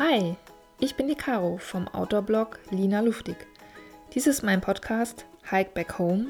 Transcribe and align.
Hi, 0.00 0.34
ich 0.80 0.96
bin 0.96 1.06
die 1.06 1.14
Caro 1.14 1.56
vom 1.58 1.86
Outdoor-Blog 1.86 2.58
Lina 2.70 2.98
Luftig. 2.98 3.36
Dies 4.12 4.26
ist 4.26 4.42
mein 4.42 4.60
Podcast 4.60 5.24
Hike 5.48 5.70
Back 5.72 6.00
Home 6.00 6.26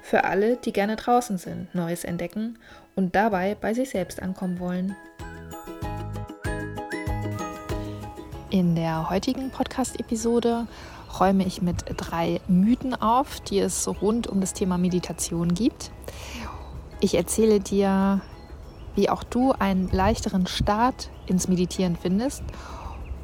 für 0.00 0.22
alle, 0.22 0.58
die 0.58 0.72
gerne 0.72 0.94
draußen 0.94 1.36
sind, 1.36 1.74
Neues 1.74 2.04
entdecken 2.04 2.60
und 2.94 3.16
dabei 3.16 3.56
bei 3.60 3.74
sich 3.74 3.90
selbst 3.90 4.22
ankommen 4.22 4.60
wollen. 4.60 4.94
In 8.50 8.76
der 8.76 9.10
heutigen 9.10 9.50
Podcast-Episode 9.50 10.68
räume 11.18 11.44
ich 11.44 11.62
mit 11.62 11.78
drei 11.96 12.40
Mythen 12.46 12.94
auf, 12.94 13.40
die 13.40 13.58
es 13.58 13.88
rund 13.88 14.28
um 14.28 14.40
das 14.40 14.52
Thema 14.52 14.78
Meditation 14.78 15.52
gibt. 15.52 15.90
Ich 17.00 17.16
erzähle 17.16 17.58
dir, 17.58 18.20
wie 18.94 19.10
auch 19.10 19.24
du 19.24 19.50
einen 19.50 19.88
leichteren 19.90 20.46
Start 20.46 21.10
ins 21.26 21.48
Meditieren 21.48 21.96
findest. 21.96 22.44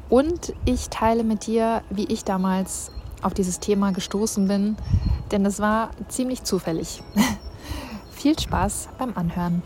Und 0.09 0.53
ich 0.63 0.89
teile 0.89 1.23
mit 1.23 1.47
dir, 1.47 1.83
wie 1.89 2.05
ich 2.05 2.23
damals 2.23 2.91
auf 3.21 3.33
dieses 3.33 3.59
Thema 3.59 3.91
gestoßen 3.91 4.47
bin, 4.47 4.77
denn 5.31 5.45
es 5.45 5.59
war 5.59 5.91
ziemlich 6.07 6.43
zufällig. 6.43 7.03
Viel 8.11 8.39
Spaß 8.39 8.89
beim 8.97 9.17
Anhören. 9.17 9.63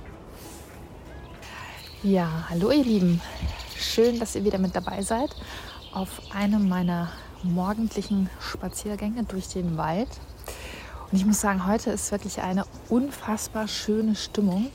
Ja, 2.02 2.46
hallo 2.50 2.72
ihr 2.72 2.84
Lieben. 2.84 3.22
Schön, 3.78 4.20
dass 4.20 4.36
ihr 4.36 4.44
wieder 4.44 4.58
mit 4.58 4.76
dabei 4.76 5.04
seid 5.04 5.36
auf 5.94 6.10
einem 6.34 6.70
meiner 6.70 7.10
morgendlichen 7.44 8.30
Spaziergänge 8.40 9.24
durch 9.26 9.50
den 9.50 9.78
Wald. 9.78 10.10
Und 11.12 11.18
ich 11.18 11.26
muss 11.26 11.42
sagen, 11.42 11.68
heute 11.68 11.92
ist 11.92 12.12
wirklich 12.12 12.42
eine 12.42 12.66
unfassbar 12.90 13.68
schöne 13.68 14.16
Stimmung. 14.16 14.70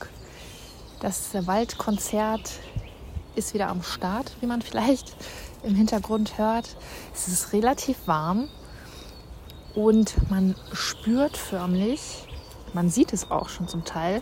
Das 1.01 1.33
Waldkonzert 1.33 2.59
ist 3.35 3.53
wieder 3.53 3.69
am 3.69 3.83
Start, 3.83 4.31
wie 4.39 4.45
man 4.45 4.61
vielleicht 4.61 5.15
im 5.67 5.75
Hintergrund 5.75 6.37
hört. 6.37 6.75
Es 7.13 7.27
ist 7.27 7.53
relativ 7.53 8.07
warm 8.07 8.47
und 9.75 10.29
man 10.31 10.55
spürt 10.73 11.37
förmlich, 11.37 12.27
man 12.73 12.89
sieht 12.89 13.13
es 13.13 13.29
auch 13.29 13.49
schon 13.49 13.67
zum 13.67 13.85
Teil, 13.85 14.21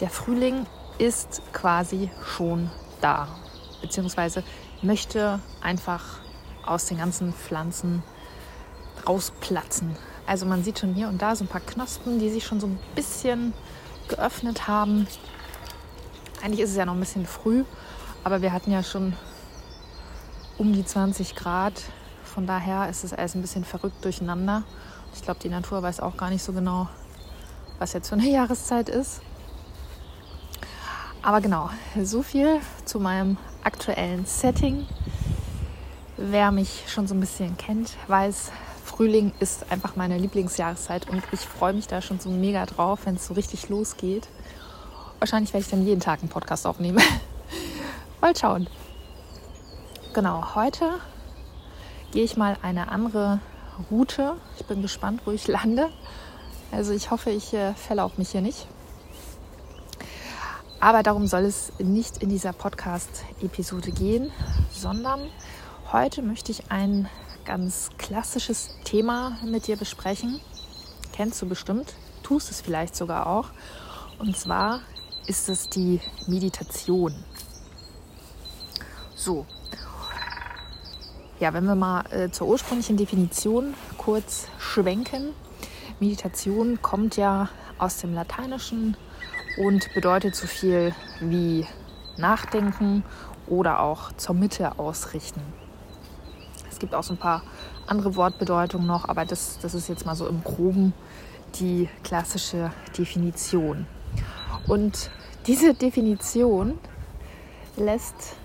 der 0.00 0.10
Frühling 0.10 0.66
ist 0.98 1.42
quasi 1.52 2.10
schon 2.24 2.70
da, 3.00 3.28
beziehungsweise 3.80 4.44
möchte 4.82 5.40
einfach 5.60 6.20
aus 6.64 6.86
den 6.86 6.98
ganzen 6.98 7.32
Pflanzen 7.32 8.02
rausplatzen. 9.08 9.96
Also 10.26 10.46
man 10.46 10.62
sieht 10.62 10.78
schon 10.78 10.94
hier 10.94 11.08
und 11.08 11.20
da 11.20 11.34
so 11.34 11.44
ein 11.44 11.48
paar 11.48 11.60
Knospen, 11.60 12.18
die 12.18 12.30
sich 12.30 12.44
schon 12.44 12.60
so 12.60 12.68
ein 12.68 12.78
bisschen 12.94 13.52
geöffnet 14.08 14.68
haben. 14.68 15.08
Eigentlich 16.42 16.60
ist 16.60 16.70
es 16.70 16.76
ja 16.76 16.84
noch 16.84 16.94
ein 16.94 17.00
bisschen 17.00 17.26
früh, 17.26 17.64
aber 18.24 18.42
wir 18.42 18.52
hatten 18.52 18.70
ja 18.70 18.82
schon 18.82 19.16
um 20.62 20.72
die 20.72 20.84
20 20.84 21.34
Grad. 21.34 21.72
Von 22.22 22.46
daher 22.46 22.88
ist 22.88 23.02
es 23.02 23.12
alles 23.12 23.34
ein 23.34 23.40
bisschen 23.40 23.64
verrückt 23.64 24.04
durcheinander. 24.04 24.62
Ich 25.12 25.22
glaube, 25.22 25.40
die 25.42 25.48
Natur 25.48 25.82
weiß 25.82 25.98
auch 25.98 26.16
gar 26.16 26.30
nicht 26.30 26.44
so 26.44 26.52
genau, 26.52 26.88
was 27.80 27.92
jetzt 27.94 28.08
für 28.08 28.14
eine 28.14 28.28
Jahreszeit 28.30 28.88
ist. 28.88 29.22
Aber 31.20 31.40
genau, 31.40 31.68
so 32.00 32.22
viel 32.22 32.60
zu 32.84 33.00
meinem 33.00 33.38
aktuellen 33.64 34.24
Setting. 34.24 34.86
Wer 36.16 36.52
mich 36.52 36.84
schon 36.86 37.08
so 37.08 37.14
ein 37.14 37.20
bisschen 37.20 37.56
kennt, 37.56 37.96
weiß, 38.06 38.52
Frühling 38.84 39.32
ist 39.40 39.68
einfach 39.72 39.96
meine 39.96 40.16
Lieblingsjahreszeit 40.16 41.10
und 41.10 41.24
ich 41.32 41.40
freue 41.40 41.72
mich 41.72 41.88
da 41.88 42.00
schon 42.00 42.20
so 42.20 42.30
mega 42.30 42.66
drauf, 42.66 43.00
wenn 43.04 43.16
es 43.16 43.26
so 43.26 43.34
richtig 43.34 43.68
losgeht. 43.68 44.28
Wahrscheinlich 45.18 45.52
werde 45.52 45.64
ich 45.64 45.70
dann 45.70 45.84
jeden 45.84 46.00
Tag 46.00 46.20
einen 46.20 46.28
Podcast 46.28 46.68
aufnehmen. 46.68 47.02
mal 48.20 48.36
schauen. 48.36 48.68
Genau, 50.14 50.54
heute 50.54 51.00
gehe 52.10 52.22
ich 52.22 52.36
mal 52.36 52.58
eine 52.60 52.88
andere 52.88 53.40
Route. 53.90 54.36
Ich 54.58 54.66
bin 54.66 54.82
gespannt, 54.82 55.22
wo 55.24 55.30
ich 55.30 55.48
lande. 55.48 55.88
Also 56.70 56.92
ich 56.92 57.10
hoffe, 57.10 57.30
ich 57.30 57.54
äh, 57.54 57.72
verlaufe 57.72 58.18
mich 58.18 58.28
hier 58.28 58.42
nicht. 58.42 58.66
Aber 60.80 61.02
darum 61.02 61.26
soll 61.26 61.46
es 61.46 61.72
nicht 61.78 62.22
in 62.22 62.28
dieser 62.28 62.52
Podcast-Episode 62.52 63.90
gehen, 63.90 64.30
sondern 64.70 65.30
heute 65.92 66.20
möchte 66.20 66.52
ich 66.52 66.70
ein 66.70 67.08
ganz 67.46 67.88
klassisches 67.96 68.68
Thema 68.84 69.38
mit 69.42 69.66
dir 69.66 69.78
besprechen. 69.78 70.42
Kennst 71.14 71.40
du 71.40 71.48
bestimmt, 71.48 71.94
tust 72.22 72.50
es 72.50 72.60
vielleicht 72.60 72.96
sogar 72.96 73.26
auch. 73.26 73.48
Und 74.18 74.36
zwar 74.36 74.80
ist 75.26 75.48
es 75.48 75.70
die 75.70 76.02
Meditation. 76.26 77.14
So, 79.14 79.46
ja, 81.40 81.52
wenn 81.54 81.64
wir 81.64 81.74
mal 81.74 82.04
äh, 82.10 82.30
zur 82.30 82.48
ursprünglichen 82.48 82.96
Definition 82.96 83.74
kurz 83.98 84.48
schwenken. 84.58 85.30
Meditation 86.00 86.80
kommt 86.82 87.16
ja 87.16 87.48
aus 87.78 87.98
dem 87.98 88.14
Lateinischen 88.14 88.96
und 89.58 89.92
bedeutet 89.94 90.34
so 90.34 90.46
viel 90.46 90.94
wie 91.20 91.66
nachdenken 92.16 93.04
oder 93.46 93.80
auch 93.80 94.12
zur 94.12 94.34
Mitte 94.34 94.78
ausrichten. 94.78 95.40
Es 96.70 96.78
gibt 96.78 96.94
auch 96.94 97.02
so 97.02 97.14
ein 97.14 97.18
paar 97.18 97.42
andere 97.86 98.16
Wortbedeutungen 98.16 98.86
noch, 98.86 99.08
aber 99.08 99.24
das, 99.24 99.58
das 99.60 99.74
ist 99.74 99.88
jetzt 99.88 100.06
mal 100.06 100.14
so 100.14 100.26
im 100.26 100.42
groben 100.42 100.92
die 101.56 101.88
klassische 102.02 102.70
Definition. 102.96 103.86
Und 104.66 105.10
diese 105.46 105.74
Definition 105.74 106.78
lässt 107.76 108.36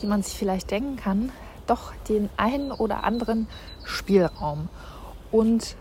wie 0.00 0.06
man 0.06 0.22
sich 0.22 0.34
vielleicht 0.34 0.70
denken 0.70 0.96
kann, 0.96 1.32
doch 1.66 1.92
den 2.08 2.30
einen 2.36 2.72
oder 2.72 3.04
anderen 3.04 3.46
Spielraum. 3.84 4.68
Und 5.30 5.76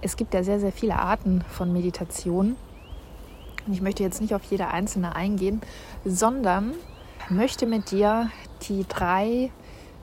es 0.00 0.16
gibt 0.16 0.34
ja 0.34 0.42
sehr, 0.42 0.60
sehr 0.60 0.72
viele 0.72 0.98
Arten 0.98 1.44
von 1.50 1.72
Meditation. 1.72 2.56
Und 3.66 3.72
ich 3.72 3.82
möchte 3.82 4.02
jetzt 4.02 4.20
nicht 4.20 4.34
auf 4.34 4.44
jede 4.44 4.68
einzelne 4.68 5.16
eingehen, 5.16 5.60
sondern 6.04 6.74
möchte 7.28 7.66
mit 7.66 7.90
dir 7.90 8.30
die 8.68 8.84
drei 8.88 9.50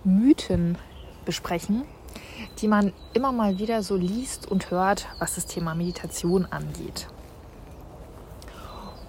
Mythen 0.04 0.78
besprechen, 1.26 1.84
die 2.60 2.68
man 2.68 2.92
immer 3.14 3.32
mal 3.32 3.58
wieder 3.60 3.84
so 3.84 3.96
liest 3.96 4.52
und 4.52 4.72
hört, 4.72 5.08
was 5.20 5.36
das 5.36 5.46
Thema 5.46 5.76
Meditation 5.76 6.46
angeht. 6.46 7.08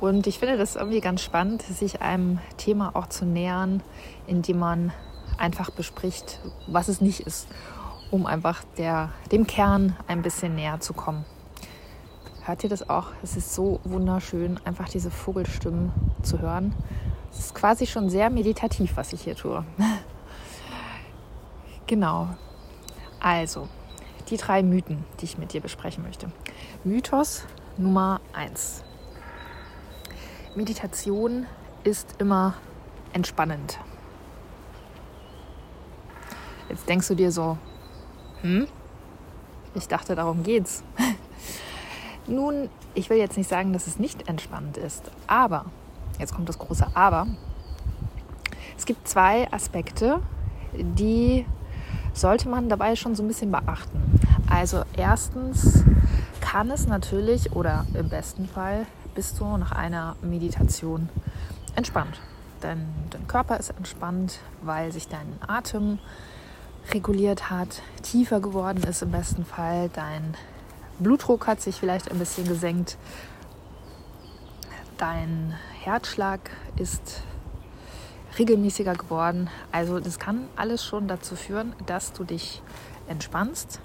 Und 0.01 0.27
ich 0.27 0.39
finde 0.39 0.57
das 0.57 0.77
irgendwie 0.77 1.01
ganz 1.01 1.23
spannend, 1.23 1.63
sich 1.63 2.03
einem 2.03 2.39
Thema 2.57 2.95
auch 2.95 3.07
zu 3.07 3.25
nähern, 3.25 3.83
indem 4.27 4.59
man 4.59 4.93
einfach 5.39 5.71
bespricht, 5.71 6.41
was 6.67 6.89
es 6.89 7.01
nicht 7.01 7.21
ist, 7.21 7.49
um 8.11 8.27
einfach 8.27 8.63
der, 8.77 9.11
dem 9.33 9.47
Kern 9.47 9.97
ein 10.07 10.23
bisschen 10.23 10.55
näher 10.55 10.81
zu 10.81 10.93
kommen. 10.93 11.25
Hört 12.45 12.63
ihr 12.63 12.69
das 12.69 12.89
auch? 12.91 13.09
Es 13.23 13.37
ist 13.37 13.55
so 13.55 13.81
wunderschön, 13.85 14.61
einfach 14.65 14.89
diese 14.89 15.11
Vogelstimmen 15.11 15.93
zu 16.23 16.41
hören. 16.41 16.75
Es 17.33 17.39
ist 17.39 17.55
quasi 17.55 17.87
schon 17.87 18.11
sehr 18.11 18.31
meditativ, 18.31 18.97
was 18.97 19.13
ich 19.13 19.23
hier 19.23 19.35
tue. 19.35 19.65
genau. 21.87 22.29
Also, 23.19 23.69
die 24.29 24.37
drei 24.37 24.63
Mythen, 24.63 25.05
die 25.21 25.25
ich 25.25 25.39
mit 25.39 25.55
dir 25.55 25.63
besprechen 25.63 26.05
möchte. 26.05 26.31
Mythos 26.85 27.45
Nummer 27.79 28.21
eins. 28.35 28.85
Meditation 30.57 31.47
ist 31.83 32.15
immer 32.19 32.55
entspannend. 33.13 33.81
Jetzt 36.69 36.89
denkst 36.89 37.09
du 37.09 37.17
dir 37.17 37.33
so, 37.33 37.59
hm? 38.43 38.69
Ich 39.75 39.89
dachte, 39.89 40.15
darum 40.15 40.45
geht's. 40.45 40.85
Nun, 42.29 42.71
ich 42.95 43.11
will 43.11 43.19
jetzt 43.19 43.37
nicht 43.37 43.51
sagen, 43.51 43.73
dass 43.73 43.89
es 43.89 43.99
nicht 43.99 44.29
entspannend 44.29 44.77
ist, 44.77 45.11
aber, 45.27 45.67
jetzt 46.21 46.33
kommt 46.35 46.49
das 46.49 46.59
große 46.59 46.87
Aber, 46.95 47.27
es 48.79 48.87
gibt 48.87 49.09
zwei 49.09 49.53
Aspekte, 49.53 50.21
die 50.73 51.47
sollte 52.13 52.49
man 52.49 52.69
dabei 52.69 52.95
schon 52.95 53.17
so 53.17 53.25
ein 53.25 53.29
bisschen 53.29 53.51
beachten. 53.51 54.21
Also 54.49 54.85
erstens 54.97 55.83
kann 56.41 56.71
es 56.71 56.87
natürlich 56.87 57.53
oder 57.53 57.87
im 57.95 58.09
besten 58.09 58.47
Fall 58.47 58.87
bist 59.15 59.41
du 59.41 59.57
nach 59.57 59.73
einer 59.73 60.17
Meditation 60.23 61.09
entspannt. 61.75 62.21
Denn 62.63 62.87
dein 63.11 63.27
Körper 63.29 63.59
ist 63.59 63.71
entspannt, 63.71 64.39
weil 64.63 64.93
sich 64.93 65.09
dein 65.09 65.39
Atem 65.47 65.99
reguliert 66.93 67.51
hat, 67.51 67.83
tiefer 68.03 68.41
geworden 68.41 68.83
ist 68.83 69.03
im 69.03 69.11
besten 69.11 69.45
Fall. 69.45 69.91
Dein 69.93 70.35
Blutdruck 70.99 71.47
hat 71.47 71.61
sich 71.61 71.77
vielleicht 71.77 72.11
ein 72.11 72.19
bisschen 72.19 72.47
gesenkt. 72.47 72.97
Dein 74.99 75.55
Herzschlag 75.83 76.51
ist 76.77 77.23
regelmäßiger 78.39 78.95
geworden. 78.95 79.49
Also 79.73 80.01
das 80.01 80.19
kann 80.19 80.49
alles 80.57 80.85
schon 80.85 81.09
dazu 81.09 81.37
führen, 81.37 81.75
dass 81.87 82.13
du 82.13 82.25
dich 82.25 82.63
entspannst 83.09 83.81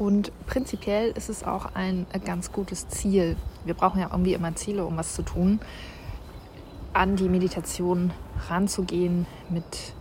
und 0.00 0.32
prinzipiell 0.46 1.10
ist 1.10 1.28
es 1.28 1.44
auch 1.44 1.74
ein 1.74 2.06
ganz 2.24 2.50
gutes 2.50 2.88
Ziel. 2.88 3.36
Wir 3.66 3.74
brauchen 3.74 4.00
ja 4.00 4.08
irgendwie 4.10 4.32
immer 4.32 4.54
Ziele, 4.56 4.86
um 4.86 4.96
was 4.96 5.14
zu 5.14 5.22
tun. 5.22 5.60
an 6.92 7.16
die 7.16 7.28
Meditation 7.28 8.12
ranzugehen 8.48 9.26
mit 9.48 9.94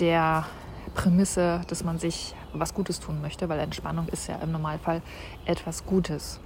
der 0.00 0.44
Prämisse, 0.94 1.60
dass 1.68 1.84
man 1.84 1.98
sich 1.98 2.34
was 2.52 2.74
Gutes 2.74 3.00
tun 3.00 3.20
möchte, 3.20 3.48
weil 3.48 3.60
Entspannung 3.60 4.08
ist 4.08 4.26
ja 4.28 4.36
im 4.36 4.50
Normalfall 4.52 5.02
etwas 5.44 5.86
Gutes. 5.86 6.40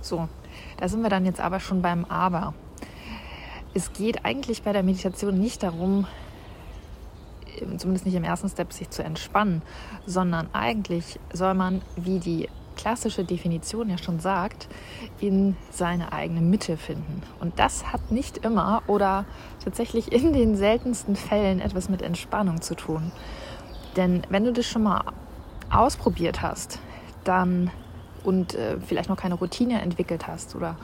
So, 0.00 0.28
da 0.78 0.88
sind 0.88 1.02
wir 1.02 1.10
dann 1.10 1.26
jetzt 1.26 1.40
aber 1.40 1.60
schon 1.60 1.82
beim 1.82 2.04
Aber. 2.06 2.54
Es 3.74 3.92
geht 3.92 4.24
eigentlich 4.24 4.62
bei 4.62 4.72
der 4.72 4.82
Meditation 4.82 5.38
nicht 5.38 5.62
darum, 5.62 6.06
zumindest 7.78 8.06
nicht 8.06 8.14
im 8.14 8.24
ersten 8.24 8.48
Step, 8.48 8.72
sich 8.72 8.90
zu 8.90 9.02
entspannen, 9.02 9.62
sondern 10.06 10.48
eigentlich 10.52 11.18
soll 11.32 11.54
man, 11.54 11.82
wie 11.96 12.18
die 12.18 12.48
klassische 12.76 13.24
Definition 13.24 13.90
ja 13.90 13.98
schon 13.98 14.20
sagt, 14.20 14.68
in 15.20 15.56
seine 15.70 16.12
eigene 16.12 16.40
Mitte 16.40 16.76
finden. 16.76 17.22
Und 17.38 17.58
das 17.58 17.92
hat 17.92 18.10
nicht 18.10 18.38
immer 18.38 18.82
oder 18.86 19.26
tatsächlich 19.62 20.12
in 20.12 20.32
den 20.32 20.56
seltensten 20.56 21.14
Fällen 21.14 21.60
etwas 21.60 21.88
mit 21.90 22.00
Entspannung 22.00 22.62
zu 22.62 22.74
tun. 22.74 23.12
Denn 23.96 24.22
wenn 24.30 24.44
du 24.44 24.52
das 24.52 24.66
schon 24.66 24.84
mal 24.84 25.02
ausprobiert 25.70 26.42
hast, 26.42 26.78
dann 27.24 27.70
und 28.24 28.54
äh, 28.54 28.78
vielleicht 28.80 29.08
noch 29.08 29.16
keine 29.16 29.34
Routine 29.34 29.80
entwickelt 29.80 30.26
hast 30.26 30.54
oder 30.54 30.76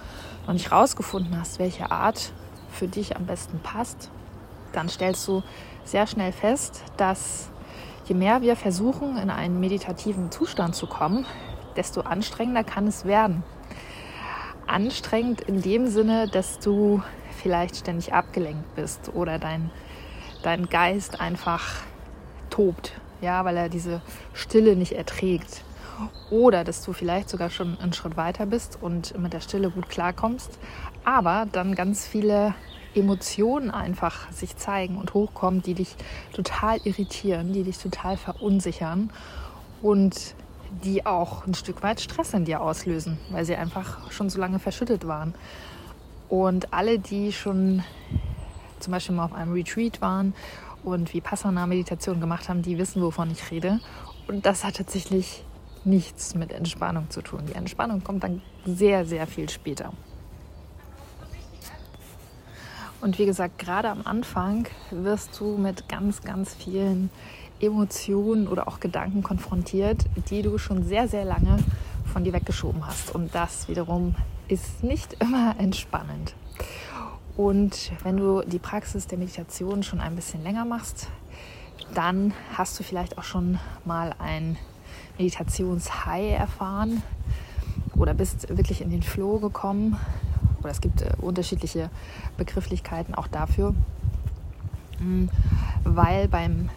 noch 0.47 0.55
nicht 0.55 0.73
rausgefunden 0.73 1.39
hast, 1.39 1.59
welche 1.59 1.91
Art 1.91 2.33
für 2.71 2.89
dich 2.89 3.17
am 3.17 3.27
besten 3.27 3.59
passt, 3.61 4.11
dann 4.73 4.89
stellst 4.89 5.27
du 5.29 5.43
sehr 5.87 6.07
schnell 6.07 6.33
fest, 6.33 6.83
dass 6.97 7.49
je 8.07 8.15
mehr 8.15 8.43
wir 8.43 8.57
versuchen, 8.57 9.17
in 9.17 9.31
einen 9.31 9.61
meditativen 9.61 10.31
Zustand 10.31 10.75
zu 10.75 10.87
kommen, 10.87 11.27
desto 11.77 12.03
anstrengender 12.03 12.65
kann 12.65 12.87
es 12.87 13.05
werden. 13.05 13.43
Anstrengend 14.67 15.41
in 15.41 15.63
dem 15.63 15.87
Sinne, 15.87 16.29
dass 16.29 16.59
du 16.59 17.03
vielleicht 17.43 17.77
ständig 17.77 18.13
abgelenkt 18.13 18.75
bist 18.75 19.13
oder 19.15 19.39
dein, 19.39 19.71
dein 20.43 20.69
Geist 20.69 21.21
einfach 21.21 21.63
tobt, 22.51 22.93
ja, 23.21 23.45
weil 23.45 23.57
er 23.57 23.69
diese 23.69 24.01
Stille 24.33 24.77
nicht 24.77 24.93
erträgt. 24.93 25.63
Oder 26.31 26.65
dass 26.65 26.85
du 26.85 26.93
vielleicht 26.93 27.31
sogar 27.31 27.49
schon 27.49 27.79
einen 27.81 27.93
Schritt 27.93 28.17
weiter 28.17 28.45
bist 28.45 28.79
und 28.81 29.17
mit 29.19 29.33
der 29.33 29.41
Stille 29.41 29.71
gut 29.71 29.89
klarkommst, 29.89 30.59
aber 31.05 31.47
dann 31.51 31.75
ganz 31.75 32.07
viele 32.07 32.55
Emotionen 32.97 33.71
einfach 33.71 34.31
sich 34.33 34.57
zeigen 34.57 34.97
und 34.97 35.15
hochkommen, 35.15 35.63
die 35.63 35.75
dich 35.75 35.97
total 36.33 36.79
irritieren, 36.85 37.53
die 37.53 37.63
dich 37.63 37.79
total 37.79 38.17
verunsichern 38.17 39.11
und 39.83 40.35
die 40.85 41.07
auch 41.07 41.47
ein 41.47 41.55
Stück 41.55 41.83
weit 41.83 42.01
Stress 42.01 42.35
in 42.35 42.45
dir 42.45 42.61
auslösen, 42.61 43.19
weil 43.31 43.45
sie 43.45 43.57
einfach 43.57 44.11
schon 44.11 44.31
so 44.31 44.41
lange 44.41 44.59
verschüttet 44.59 45.07
waren. 45.07 45.35
Und 46.29 46.73
alle, 46.73 46.99
die 46.99 47.33
schon 47.33 47.83
zum 48.81 48.93
Beispiel 48.93 49.15
mal 49.15 49.25
auf 49.25 49.33
einem 49.33 49.53
Retreat 49.53 50.01
waren 50.01 50.35
und 50.83 51.15
Vipassana-Meditation 51.15 52.21
gemacht 52.21 52.49
haben, 52.49 52.63
die 52.63 52.79
wissen, 52.79 53.03
wovon 53.03 53.31
ich 53.31 53.51
rede. 53.51 53.81
Und 54.29 54.45
das 54.45 54.65
hat 54.65 54.77
tatsächlich 54.77 55.45
nichts 55.85 56.35
mit 56.35 56.53
Entspannung 56.53 57.11
zu 57.11 57.23
tun. 57.23 57.41
Die 57.49 57.55
Entspannung 57.55 58.03
kommt 58.03 58.25
dann 58.25 58.43
sehr, 58.65 59.07
sehr 59.07 59.27
viel 59.27 59.49
später. 59.49 59.93
Und 63.07 63.21
wie 63.21 63.27
gesagt, 63.27 63.61
gerade 63.61 63.89
am 63.89 64.03
Anfang 64.05 64.67
wirst 64.91 65.39
du 65.39 65.57
mit 65.57 65.89
ganz, 65.89 66.23
ganz 66.23 66.53
vielen 66.53 67.09
Emotionen 67.61 68.49
oder 68.49 68.67
auch 68.67 68.81
Gedanken 68.81 69.23
konfrontiert, 69.23 70.07
die 70.29 70.43
du 70.43 70.59
schon 70.59 70.83
sehr, 70.83 71.07
sehr 71.07 71.25
lange 71.25 71.59
von 72.13 72.25
dir 72.25 72.33
weggeschoben 72.33 72.85
hast. 72.85 73.15
Und 73.15 73.33
das 73.33 73.69
wiederum 73.69 74.17
ist 74.49 74.83
nicht 74.83 75.13
immer 75.21 75.55
entspannend. 75.57 76.35
Und 77.37 77.93
wenn 78.03 78.17
du 78.17 78.43
die 78.43 78.59
Praxis 78.59 79.07
der 79.07 79.19
Meditation 79.19 79.85
schon 79.85 80.01
ein 80.01 80.17
bisschen 80.17 80.43
länger 80.43 80.65
machst, 80.65 81.07
dann 81.95 82.35
hast 82.55 82.77
du 82.77 82.83
vielleicht 82.83 83.19
auch 83.19 83.23
schon 83.23 83.61
mal 83.85 84.17
ein 84.19 84.59
Meditationshigh 85.17 86.37
erfahren 86.37 87.05
oder 87.97 88.15
bist 88.15 88.49
wirklich 88.49 88.81
in 88.81 88.91
den 88.91 89.05
Flow 89.05 89.39
gekommen. 89.39 89.97
Oder 90.67 90.73
es 90.73 90.81
gibt 90.81 91.01
äh, 91.03 91.13
unterschiedliche 91.21 91.91
Begrifflichkeiten 92.37 93.15
auch 93.15 93.29
dafür, 93.29 93.73
mm, 94.99 95.27
weil 95.85 96.27
beim 96.27 96.71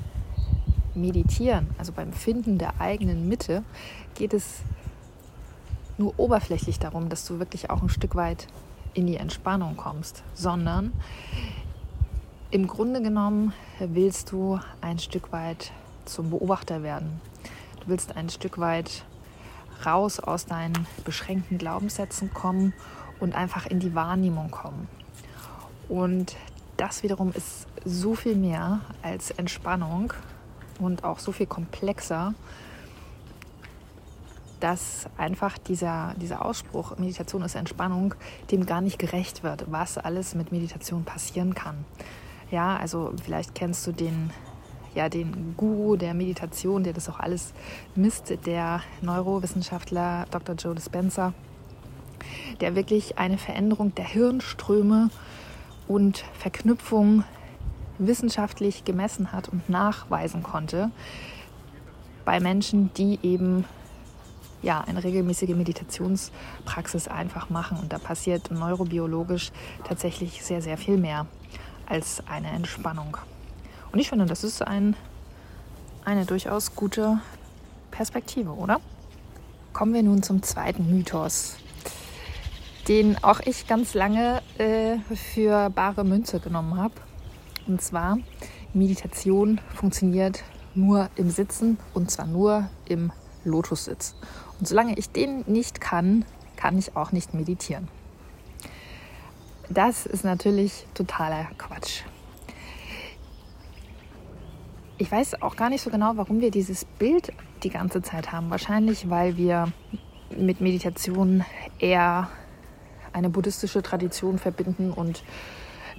Meditieren, 0.93 1.71
also 1.79 1.91
beim 1.91 2.13
Finden 2.13 2.59
der 2.59 2.79
eigenen 2.79 3.27
Mitte, 3.27 3.63
geht 4.13 4.35
es 4.35 4.59
nur 5.97 6.13
oberflächlich 6.19 6.77
darum, 6.77 7.09
dass 7.09 7.25
du 7.25 7.39
wirklich 7.39 7.71
auch 7.71 7.81
ein 7.81 7.89
Stück 7.89 8.13
weit 8.13 8.45
in 8.93 9.07
die 9.07 9.17
Entspannung 9.17 9.75
kommst, 9.75 10.21
sondern 10.35 10.93
im 12.51 12.67
Grunde 12.67 13.01
genommen 13.01 13.53
willst 13.79 14.31
du 14.31 14.59
ein 14.81 14.99
Stück 14.99 15.31
weit 15.31 15.71
zum 16.05 16.29
Beobachter 16.29 16.83
werden. 16.83 17.19
Du 17.79 17.87
willst 17.87 18.15
ein 18.15 18.29
Stück 18.29 18.59
weit 18.59 19.03
raus 19.83 20.19
aus 20.19 20.45
deinen 20.45 20.85
beschränkten 21.05 21.57
Glaubenssätzen 21.57 22.31
kommen 22.31 22.73
und 23.19 23.35
einfach 23.35 23.65
in 23.65 23.79
die 23.79 23.95
Wahrnehmung 23.95 24.51
kommen. 24.51 24.87
Und 25.87 26.35
das 26.77 27.03
wiederum 27.03 27.31
ist 27.33 27.67
so 27.83 28.15
viel 28.15 28.35
mehr 28.35 28.81
als 29.01 29.31
Entspannung 29.31 30.13
und 30.79 31.03
auch 31.03 31.19
so 31.19 31.31
viel 31.31 31.45
komplexer, 31.45 32.33
dass 34.59 35.07
einfach 35.17 35.57
dieser, 35.57 36.13
dieser 36.17 36.45
Ausspruch, 36.45 36.97
Meditation 36.97 37.41
ist 37.43 37.55
Entspannung, 37.55 38.13
dem 38.51 38.65
gar 38.65 38.81
nicht 38.81 38.99
gerecht 38.99 39.43
wird, 39.43 39.65
was 39.71 39.97
alles 39.97 40.35
mit 40.35 40.51
Meditation 40.51 41.03
passieren 41.03 41.55
kann. 41.55 41.85
Ja, 42.51 42.77
also 42.77 43.13
vielleicht 43.23 43.55
kennst 43.55 43.85
du 43.87 43.91
den, 43.91 44.31
ja, 44.95 45.07
den 45.07 45.55
Guru 45.55 45.95
der 45.95 46.13
Meditation, 46.13 46.83
der 46.83 46.93
das 46.93 47.09
auch 47.09 47.19
alles 47.19 47.53
misst, 47.95 48.33
der 48.45 48.81
Neurowissenschaftler 49.01 50.25
Dr. 50.31 50.55
Joe 50.55 50.75
Dispenza, 50.75 51.33
der 52.61 52.75
wirklich 52.75 53.17
eine 53.17 53.37
Veränderung 53.37 53.95
der 53.95 54.05
Hirnströme 54.05 55.09
und 55.87 56.23
Verknüpfung 56.33 57.23
wissenschaftlich 57.97 58.85
gemessen 58.85 59.31
hat 59.31 59.49
und 59.49 59.69
nachweisen 59.69 60.43
konnte 60.43 60.91
bei 62.25 62.39
Menschen, 62.39 62.93
die 62.93 63.19
eben 63.23 63.65
ja, 64.61 64.81
eine 64.81 65.03
regelmäßige 65.03 65.55
Meditationspraxis 65.55 67.07
einfach 67.07 67.49
machen. 67.49 67.77
Und 67.77 67.93
da 67.93 67.97
passiert 67.97 68.51
neurobiologisch 68.51 69.51
tatsächlich 69.83 70.43
sehr, 70.43 70.61
sehr 70.61 70.77
viel 70.77 70.97
mehr 70.97 71.25
als 71.85 72.21
eine 72.27 72.49
Entspannung. 72.49 73.17
Und 73.91 73.99
ich 73.99 74.09
finde, 74.09 74.25
das 74.25 74.43
ist 74.43 74.61
ein, 74.61 74.95
eine 76.05 76.25
durchaus 76.25 76.75
gute 76.75 77.19
Perspektive, 77.89 78.51
oder? 78.51 78.79
Kommen 79.73 79.93
wir 79.93 80.03
nun 80.03 80.23
zum 80.23 80.43
zweiten 80.43 80.89
Mythos, 80.89 81.57
den 82.89 83.23
auch 83.23 83.39
ich 83.39 83.67
ganz 83.67 83.93
lange 83.93 84.41
äh, 84.57 84.97
für 85.13 85.69
bare 85.69 86.03
Münze 86.03 86.39
genommen 86.39 86.75
habe. 86.75 86.95
Und 87.67 87.81
zwar, 87.81 88.17
Meditation 88.73 89.61
funktioniert 89.75 90.43
nur 90.73 91.09
im 91.15 91.29
Sitzen 91.29 91.77
und 91.93 92.09
zwar 92.09 92.25
nur 92.25 92.67
im 92.87 93.11
Lotussitz. 93.45 94.15
Und 94.59 94.67
solange 94.67 94.97
ich 94.97 95.11
den 95.11 95.43
nicht 95.45 95.79
kann, 95.79 96.25
kann 96.55 96.79
ich 96.79 96.95
auch 96.97 97.11
nicht 97.11 97.33
meditieren. 97.35 97.87
Das 99.69 100.07
ist 100.07 100.23
natürlich 100.23 100.87
totaler 100.95 101.45
Quatsch. 101.59 102.01
Ich 104.97 105.11
weiß 105.11 105.43
auch 105.43 105.55
gar 105.55 105.69
nicht 105.69 105.81
so 105.81 105.91
genau, 105.91 106.13
warum 106.15 106.41
wir 106.41 106.49
dieses 106.49 106.85
Bild 106.85 107.31
die 107.63 107.69
ganze 107.69 108.01
Zeit 108.01 108.31
haben. 108.31 108.49
Wahrscheinlich, 108.49 109.09
weil 109.11 109.37
wir 109.37 109.71
mit 110.35 110.59
Meditation 110.59 111.45
eher 111.77 112.29
eine 113.13 113.29
buddhistische 113.29 113.81
Tradition 113.81 114.37
verbinden 114.39 114.91
und 114.91 115.23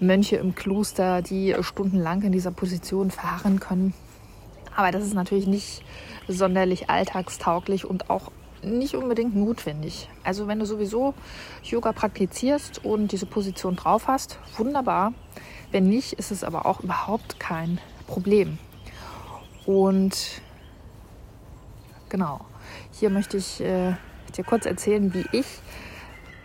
Mönche 0.01 0.37
im 0.37 0.55
Kloster, 0.55 1.23
die 1.23 1.55
stundenlang 1.61 2.23
in 2.23 2.33
dieser 2.33 2.51
Position 2.51 3.11
verharren 3.11 3.61
können. 3.61 3.93
Aber 4.75 4.91
das 4.91 5.05
ist 5.05 5.15
natürlich 5.15 5.47
nicht 5.47 5.83
sonderlich 6.27 6.89
alltagstauglich 6.89 7.85
und 7.85 8.09
auch 8.09 8.31
nicht 8.63 8.95
unbedingt 8.95 9.35
notwendig. 9.35 10.09
Also 10.25 10.47
wenn 10.47 10.59
du 10.59 10.67
sowieso 10.67 11.15
Yoga 11.63 11.93
praktizierst 11.93 12.85
und 12.85 13.13
diese 13.13 13.27
Position 13.27 13.77
drauf 13.77 14.07
hast, 14.07 14.39
wunderbar. 14.57 15.13
Wenn 15.71 15.89
nicht, 15.89 16.15
ist 16.15 16.31
es 16.31 16.45
aber 16.45 16.67
auch 16.67 16.81
überhaupt 16.81 17.39
kein 17.39 17.79
Problem. 18.07 18.59
Und 19.67 20.41
genau, 22.09 22.41
hier 22.93 23.11
möchte 23.11 23.37
ich 23.37 23.61
äh, 23.61 23.95
dir 24.37 24.45
kurz 24.45 24.67
erzählen, 24.67 25.15
wie 25.15 25.25
ich 25.33 25.47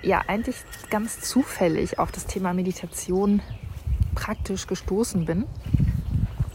ja 0.01 0.21
eigentlich 0.27 0.57
ganz 0.89 1.21
zufällig 1.21 1.99
auf 1.99 2.11
das 2.11 2.25
Thema 2.25 2.53
Meditation 2.53 3.41
praktisch 4.13 4.67
gestoßen 4.67 5.25
bin 5.25 5.45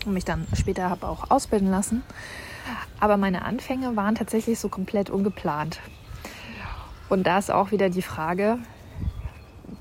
und 0.06 0.14
mich 0.14 0.25
dann 0.25 0.47
später 0.54 0.90
habe 0.90 1.09
auch 1.09 1.30
ausbilden 1.30 1.70
lassen. 1.70 2.02
Aber 3.00 3.16
meine 3.16 3.42
Anfänge 3.42 3.97
waren 3.97 4.14
tatsächlich 4.14 4.59
so 4.59 4.68
komplett 4.68 5.11
ungeplant. 5.11 5.80
Und 7.09 7.26
da 7.26 7.38
ist 7.38 7.50
auch 7.50 7.70
wieder 7.70 7.90
die 7.90 8.02
Frage, 8.02 8.59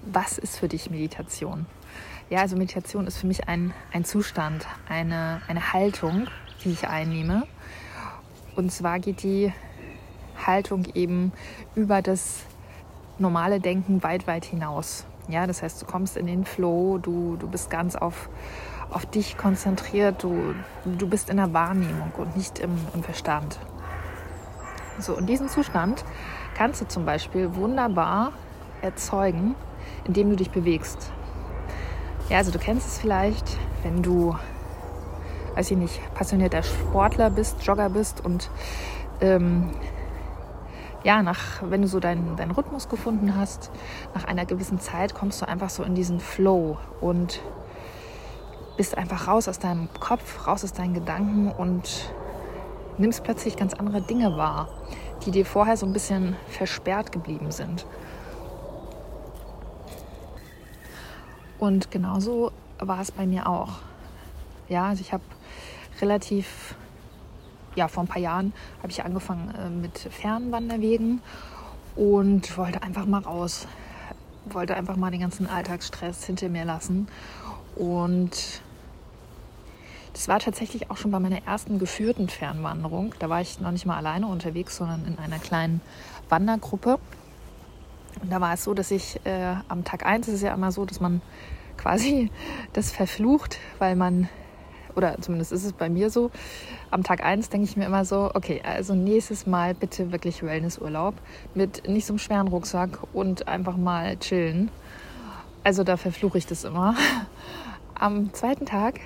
was 0.03 0.37
ist 0.37 0.57
für 0.57 0.67
dich 0.67 0.89
Meditation? 0.89 1.65
Ja, 2.29 2.39
also 2.41 2.55
Meditation 2.55 3.07
ist 3.07 3.17
für 3.17 3.27
mich 3.27 3.47
ein, 3.47 3.73
ein 3.91 4.05
Zustand, 4.05 4.65
eine, 4.87 5.41
eine 5.47 5.73
Haltung, 5.73 6.27
die 6.63 6.71
ich 6.71 6.87
einnehme. 6.87 7.47
Und 8.55 8.71
zwar 8.71 8.99
geht 8.99 9.23
die 9.23 9.53
Haltung 10.45 10.85
eben 10.93 11.31
über 11.75 12.01
das 12.01 12.45
normale 13.19 13.59
Denken 13.59 14.03
weit, 14.03 14.27
weit 14.27 14.45
hinaus. 14.45 15.05
Ja, 15.27 15.45
das 15.45 15.61
heißt, 15.61 15.81
du 15.81 15.85
kommst 15.85 16.17
in 16.17 16.25
den 16.25 16.45
Flow, 16.45 16.97
du, 16.97 17.35
du 17.37 17.47
bist 17.47 17.69
ganz 17.69 17.95
auf, 17.95 18.29
auf 18.89 19.05
dich 19.05 19.37
konzentriert, 19.37 20.23
du, 20.23 20.55
du 20.85 21.07
bist 21.07 21.29
in 21.29 21.37
der 21.37 21.53
Wahrnehmung 21.53 22.11
und 22.17 22.35
nicht 22.35 22.59
im, 22.59 22.71
im 22.93 23.03
Verstand. 23.03 23.59
So, 24.99 25.15
und 25.15 25.27
diesen 25.27 25.47
Zustand 25.47 26.03
kannst 26.55 26.81
du 26.81 26.87
zum 26.87 27.05
Beispiel 27.05 27.55
wunderbar 27.55 28.33
erzeugen, 28.81 29.55
indem 30.05 30.31
du 30.31 30.35
dich 30.35 30.49
bewegst. 30.49 31.11
Ja, 32.29 32.37
also 32.37 32.51
du 32.51 32.59
kennst 32.59 32.87
es 32.87 32.99
vielleicht, 32.99 33.57
wenn 33.83 34.01
du, 34.03 34.35
weiß 35.55 35.71
ich 35.71 35.77
nicht, 35.77 36.01
passionierter 36.15 36.63
Sportler 36.63 37.29
bist, 37.29 37.63
Jogger 37.63 37.89
bist 37.89 38.23
und 38.23 38.49
ähm, 39.21 39.69
ja, 41.03 41.23
nach, 41.23 41.61
wenn 41.61 41.81
du 41.81 41.87
so 41.87 41.99
deinen, 41.99 42.35
deinen 42.35 42.51
Rhythmus 42.51 42.89
gefunden 42.89 43.35
hast, 43.35 43.71
nach 44.13 44.25
einer 44.25 44.45
gewissen 44.45 44.79
Zeit 44.79 45.13
kommst 45.13 45.41
du 45.41 45.47
einfach 45.47 45.69
so 45.69 45.83
in 45.83 45.95
diesen 45.95 46.19
Flow 46.19 46.77
und 46.99 47.41
bist 48.77 48.97
einfach 48.97 49.27
raus 49.27 49.47
aus 49.47 49.59
deinem 49.59 49.89
Kopf, 49.99 50.47
raus 50.47 50.63
aus 50.63 50.73
deinen 50.73 50.93
Gedanken 50.93 51.51
und 51.51 52.13
nimmst 52.97 53.23
plötzlich 53.23 53.55
ganz 53.57 53.73
andere 53.73 54.01
Dinge 54.01 54.37
wahr, 54.37 54.69
die 55.25 55.31
dir 55.31 55.45
vorher 55.45 55.77
so 55.77 55.85
ein 55.85 55.93
bisschen 55.93 56.35
versperrt 56.47 57.11
geblieben 57.11 57.51
sind. 57.51 57.85
Und 61.59 61.91
genauso 61.91 62.51
war 62.77 63.01
es 63.01 63.11
bei 63.11 63.25
mir 63.25 63.47
auch. 63.47 63.79
Ja, 64.69 64.87
also 64.87 65.01
ich 65.01 65.11
habe 65.11 65.23
relativ, 65.99 66.75
ja, 67.75 67.87
vor 67.87 68.03
ein 68.03 68.07
paar 68.07 68.21
Jahren 68.21 68.53
habe 68.81 68.91
ich 68.91 69.03
angefangen 69.03 69.53
äh, 69.55 69.69
mit 69.69 69.97
Fernwanderwegen 69.97 71.21
und 71.95 72.57
wollte 72.57 72.83
einfach 72.83 73.05
mal 73.05 73.21
raus. 73.21 73.67
Wollte 74.45 74.75
einfach 74.75 74.95
mal 74.95 75.11
den 75.11 75.21
ganzen 75.21 75.47
Alltagsstress 75.47 76.25
hinter 76.25 76.49
mir 76.49 76.65
lassen. 76.65 77.07
Und 77.75 78.61
das 80.13 80.27
war 80.27 80.39
tatsächlich 80.39 80.89
auch 80.89 80.97
schon 80.97 81.11
bei 81.11 81.19
meiner 81.19 81.45
ersten 81.45 81.79
geführten 81.79 82.29
Fernwanderung. 82.29 83.13
Da 83.19 83.29
war 83.29 83.41
ich 83.41 83.59
noch 83.59 83.71
nicht 83.71 83.85
mal 83.85 83.97
alleine 83.97 84.27
unterwegs, 84.27 84.75
sondern 84.77 85.05
in 85.05 85.19
einer 85.19 85.39
kleinen 85.39 85.81
Wandergruppe. 86.29 86.99
Und 88.21 88.31
da 88.31 88.41
war 88.41 88.53
es 88.53 88.63
so, 88.63 88.73
dass 88.73 88.91
ich 88.91 89.19
äh, 89.25 89.55
am 89.67 89.83
Tag 89.83 90.05
1 90.05 90.27
ist 90.27 90.35
es 90.35 90.41
ja 90.41 90.53
immer 90.53 90.71
so, 90.71 90.85
dass 90.85 90.99
man 90.99 91.21
quasi 91.77 92.31
das 92.73 92.91
verflucht, 92.91 93.57
weil 93.77 93.95
man, 93.95 94.29
oder 94.95 95.15
zumindest 95.21 95.51
ist 95.51 95.63
es 95.63 95.73
bei 95.73 95.89
mir 95.89 96.09
so, 96.09 96.31
am 96.91 97.03
Tag 97.03 97.23
1 97.23 97.49
denke 97.49 97.65
ich 97.65 97.77
mir 97.77 97.85
immer 97.85 98.05
so, 98.05 98.31
okay, 98.33 98.61
also 98.63 98.95
nächstes 98.95 99.45
Mal 99.45 99.73
bitte 99.73 100.11
wirklich 100.11 100.43
Wellnessurlaub 100.43 101.15
mit 101.55 101.87
nicht 101.87 102.05
so 102.05 102.13
einem 102.13 102.19
schweren 102.19 102.47
Rucksack 102.47 102.99
und 103.13 103.47
einfach 103.47 103.77
mal 103.77 104.17
chillen. 104.17 104.69
Also 105.63 105.83
da 105.83 105.97
verfluche 105.97 106.37
ich 106.37 106.47
das 106.47 106.63
immer. 106.63 106.95
Am 107.95 108.33
zweiten 108.33 108.65
Tag 108.65 108.99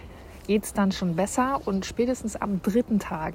geht 0.45 0.63
es 0.63 0.73
dann 0.73 0.91
schon 0.91 1.15
besser 1.15 1.61
und 1.65 1.85
spätestens 1.85 2.35
am 2.35 2.61
dritten 2.61 2.99
Tag 2.99 3.33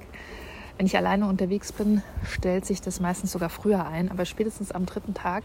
wenn 0.79 0.85
ich 0.85 0.95
alleine 0.95 1.27
unterwegs 1.27 1.73
bin, 1.73 2.01
stellt 2.23 2.65
sich 2.65 2.79
das 2.79 3.01
meistens 3.01 3.33
sogar 3.33 3.49
früher 3.49 3.85
ein. 3.85 4.09
Aber 4.09 4.23
spätestens 4.23 4.71
am 4.71 4.85
dritten 4.85 5.13
Tag 5.13 5.43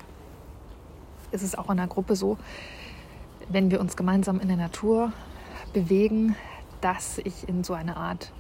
ist 1.32 1.42
es 1.42 1.58
auch 1.58 1.68
in 1.70 1.76
der 1.76 1.88
Gruppe 1.88 2.14
so, 2.14 2.38
wenn 3.49 3.73
wir 3.73 3.80
uns 3.80 3.96
gemeinsam 3.96 4.38
in 4.38 4.46
der 4.46 4.56
Natur 4.56 5.12
bewegen, 5.73 6.37
dass 6.85 7.17
ich 7.17 7.49
in 7.49 7.64
so 7.64 7.73
eine 7.73 7.97
Art 7.97 8.31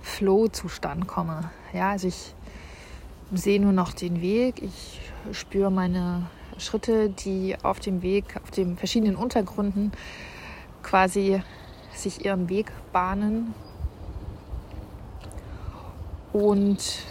Flow-Zustand 0.00 1.06
komme. 1.06 1.50
Ja, 1.74 1.90
also 1.90 2.08
ich 2.08 2.34
sehe 3.34 3.60
nur 3.60 3.72
noch 3.72 3.92
den 3.92 4.22
Weg, 4.22 4.62
ich 4.62 5.02
spüre 5.32 5.70
meine 5.70 6.26
Schritte, 6.56 7.10
die 7.10 7.54
auf 7.62 7.80
dem 7.80 8.00
Weg, 8.00 8.40
auf 8.42 8.50
den 8.50 8.78
verschiedenen 8.78 9.14
Untergründen 9.14 9.92
quasi 10.82 11.42
sich 11.92 12.24
ihren 12.24 12.48
Weg 12.48 12.72
bahnen 12.94 13.54
und 16.32 17.04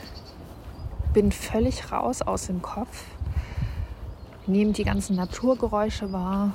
bin 1.14 1.32
völlig 1.32 1.92
raus 1.92 2.24
aus 2.24 2.48
dem 2.48 2.64
Kopf, 2.64 3.06
nehme 4.48 4.72
die 4.72 4.84
ganzen 4.84 5.16
Naturgeräusche 5.16 6.12
wahr, 6.12 6.54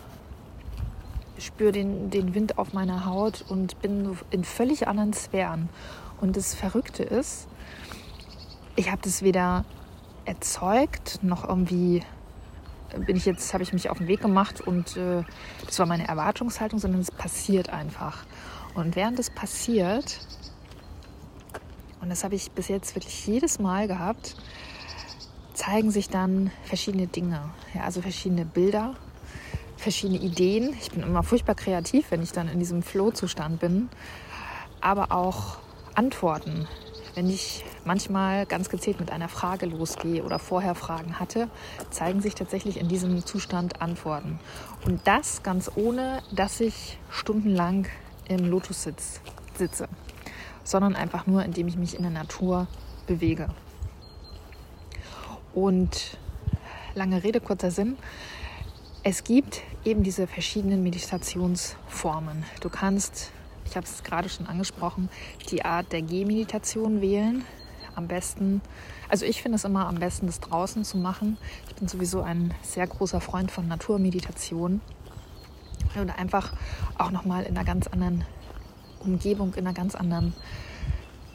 spüre 1.38 1.73
den, 1.73 2.11
den 2.11 2.35
Wind 2.35 2.59
auf 2.59 2.73
meiner 2.73 3.07
Haut 3.07 3.45
und 3.49 3.81
bin 3.81 4.16
in 4.31 4.45
völlig 4.45 4.88
anderen 4.88 5.12
Sphären. 5.12 5.69
Und 6.21 6.37
das 6.37 6.55
Verrückte 6.55 7.02
ist, 7.02 7.49
ich 8.76 8.90
habe 8.90 9.02
das 9.02 9.23
weder 9.23 9.64
erzeugt 10.25 11.21
noch 11.23 11.49
irgendwie 11.49 12.02
bin 13.07 13.16
ich 13.16 13.26
jetzt 13.26 13.52
habe 13.52 13.62
ich 13.62 13.73
mich 13.73 13.90
auf 13.90 13.99
den 13.99 14.07
Weg 14.07 14.21
gemacht 14.21 14.61
und 14.61 14.97
äh, 14.97 15.23
das 15.66 15.78
war 15.78 15.87
meine 15.87 16.07
Erwartungshaltung, 16.09 16.78
sondern 16.78 17.00
es 17.00 17.11
passiert 17.11 17.71
einfach. 17.71 18.25
Und 18.75 18.97
während 18.97 19.19
es 19.19 19.28
passiert 19.28 20.21
und 22.00 22.11
das 22.11 22.25
habe 22.25 22.35
ich 22.35 22.50
bis 22.52 22.69
jetzt 22.69 22.95
wirklich 22.95 23.26
jedes 23.26 23.59
Mal 23.59 23.88
gehabt, 23.88 24.37
zeigen 25.55 25.90
sich 25.90 26.09
dann 26.09 26.50
verschiedene 26.64 27.07
Dinge, 27.07 27.50
ja, 27.75 27.83
also 27.83 28.00
verschiedene 28.02 28.45
Bilder, 28.45 28.95
verschiedene 29.87 30.19
Ideen. 30.19 30.75
Ich 30.81 30.90
bin 30.90 31.05
immer 31.05 31.23
furchtbar 31.23 31.55
kreativ, 31.55 32.11
wenn 32.11 32.21
ich 32.21 32.33
dann 32.33 32.49
in 32.49 32.59
diesem 32.59 32.83
Flow-Zustand 32.83 33.61
bin, 33.61 33.88
aber 34.81 35.12
auch 35.12 35.59
Antworten. 35.95 36.66
Wenn 37.14 37.31
ich 37.31 37.64
manchmal 37.85 38.47
ganz 38.47 38.69
gezielt 38.69 38.99
mit 38.99 39.12
einer 39.12 39.28
Frage 39.28 39.66
losgehe 39.66 40.25
oder 40.25 40.40
vorher 40.40 40.75
Fragen 40.75 41.21
hatte, 41.21 41.49
zeigen 41.90 42.21
sich 42.21 42.35
tatsächlich 42.35 42.81
in 42.81 42.88
diesem 42.88 43.25
Zustand 43.25 43.81
Antworten. 43.81 44.40
Und 44.85 45.07
das 45.07 45.45
ganz 45.45 45.71
ohne, 45.76 46.21
dass 46.33 46.59
ich 46.59 46.99
stundenlang 47.09 47.87
im 48.26 48.45
Lotus 48.45 48.83
sitz, 48.83 49.21
sitze 49.55 49.88
sondern 50.64 50.97
einfach 50.97 51.28
nur, 51.28 51.45
indem 51.45 51.69
ich 51.69 51.76
mich 51.76 51.95
in 51.95 52.02
der 52.02 52.11
Natur 52.11 52.66
bewege. 53.07 53.50
Und 55.55 56.19
lange 56.97 57.23
Rede, 57.23 57.40
kurzer 57.40 57.71
Sinn. 57.71 57.97
Es 59.05 59.23
gibt 59.23 59.62
eben 59.87 60.02
diese 60.02 60.26
verschiedenen 60.26 60.83
Meditationsformen. 60.83 62.45
Du 62.61 62.69
kannst, 62.69 63.31
ich 63.64 63.76
habe 63.76 63.87
es 63.87 64.02
gerade 64.02 64.28
schon 64.28 64.47
angesprochen, 64.47 65.09
die 65.50 65.64
Art 65.64 65.93
der 65.93 66.02
Gehmeditation 66.02 67.00
wählen. 67.00 67.45
Am 67.95 68.09
besten, 68.09 68.61
also 69.09 69.25
ich 69.25 69.40
finde 69.40 69.57
es 69.57 69.64
immer 69.64 69.87
am 69.87 69.95
besten, 69.95 70.26
das 70.26 70.40
draußen 70.40 70.85
zu 70.85 70.99
machen. 70.99 71.38
Ich 71.69 71.76
bin 71.76 71.88
sowieso 71.88 72.21
ein 72.21 72.52
sehr 72.62 72.87
großer 72.87 73.21
Freund 73.21 73.50
von 73.50 73.69
Naturmeditation. 73.69 74.81
Und 75.95 76.11
einfach 76.11 76.52
auch 76.99 77.11
nochmal 77.11 77.45
in 77.45 77.57
einer 77.57 77.64
ganz 77.64 77.87
anderen 77.87 78.25
Umgebung, 79.00 79.55
in 79.55 79.66
einer 79.66 79.73
ganz 79.73 79.95
anderen 79.95 80.35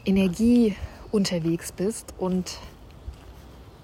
Energie 0.04 0.76
unterwegs 1.10 1.72
bist 1.72 2.14
und 2.18 2.58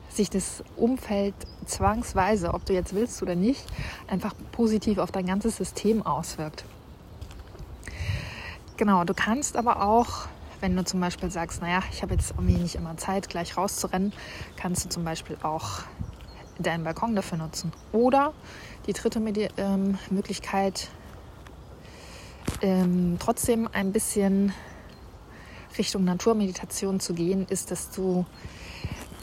sich 0.09 0.31
das 0.31 0.63
Umfeld 0.77 1.35
zwangsweise, 1.67 2.55
ob 2.55 2.65
du 2.65 2.73
jetzt 2.73 2.95
willst 2.95 3.23
oder 3.23 3.35
nicht, 3.35 3.65
einfach 4.07 4.35
positiv 4.53 4.99
auf 4.99 5.13
dein 5.13 5.27
ganzes 5.27 5.57
System 5.57 6.05
auswirkt. 6.05 6.65
Genau, 8.77 9.05
du 9.05 9.15
kannst 9.15 9.57
aber 9.57 9.83
auch, 9.83 10.29
wenn 10.61 10.77
du 10.77 10.85
zum 10.85 11.01
Beispiel 11.01 11.31
sagst, 11.31 11.61
naja, 11.61 11.83
ich 11.91 12.03
habe 12.03 12.15
jetzt 12.15 12.31
irgendwie 12.31 12.55
nicht 12.55 12.77
immer 12.77 12.97
Zeit, 12.97 13.29
gleich 13.29 13.57
rauszurennen, 13.57 14.13
kannst 14.57 14.85
du 14.85 14.89
zum 14.89 15.05
Beispiel 15.05 15.37
auch 15.43 15.83
deinen 16.59 16.85
Balkon 16.85 17.15
dafür 17.15 17.39
nutzen. 17.39 17.73
Oder 17.93 18.33
die 18.87 18.93
dritte 18.93 19.21
Medi 19.21 19.49
ähm, 19.57 19.99
Möglichkeit, 20.11 20.89
ähm, 22.63 23.17
trotzdem 23.19 23.69
ein 23.73 23.93
bisschen 23.93 24.53
Richtung 25.77 26.05
Naturmeditation 26.05 26.99
zu 27.01 27.15
gehen, 27.15 27.47
ist, 27.49 27.71
dass 27.71 27.91
du 27.91 28.27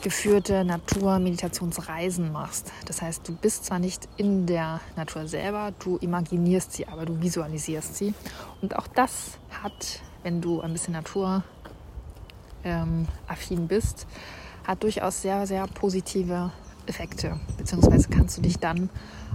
geführte 0.06 0.64
Naturmeditationsreisen 0.64 2.32
machst. 2.32 2.72
Das 2.86 3.02
heißt, 3.02 3.28
du 3.28 3.36
bist 3.36 3.66
zwar 3.66 3.80
nicht 3.80 4.08
in 4.18 4.46
der 4.46 4.80
Natur 4.96 5.28
selber, 5.28 5.74
du 5.80 5.98
imaginierst 5.98 6.74
sie, 6.74 6.88
aber 6.88 7.08
du 7.08 7.20
visualisierst 7.24 7.96
sie. 7.96 8.14
Und 8.62 8.76
auch 8.76 8.86
das 8.86 9.40
hat, 9.64 10.02
wenn 10.22 10.42
du 10.42 10.62
ein 10.62 10.74
bisschen 10.74 10.94
naturaffin 10.94 11.44
ähm, 12.66 13.68
bist, 13.68 14.06
hat 14.64 14.84
durchaus 14.84 15.24
sehr, 15.24 15.48
sehr 15.48 15.66
positive 15.66 16.52
Effekte. 16.86 17.40
Beziehungsweise 17.58 18.08
kannst 18.08 18.38
du 18.38 18.44
dich 18.44 18.60
dann 18.60 18.92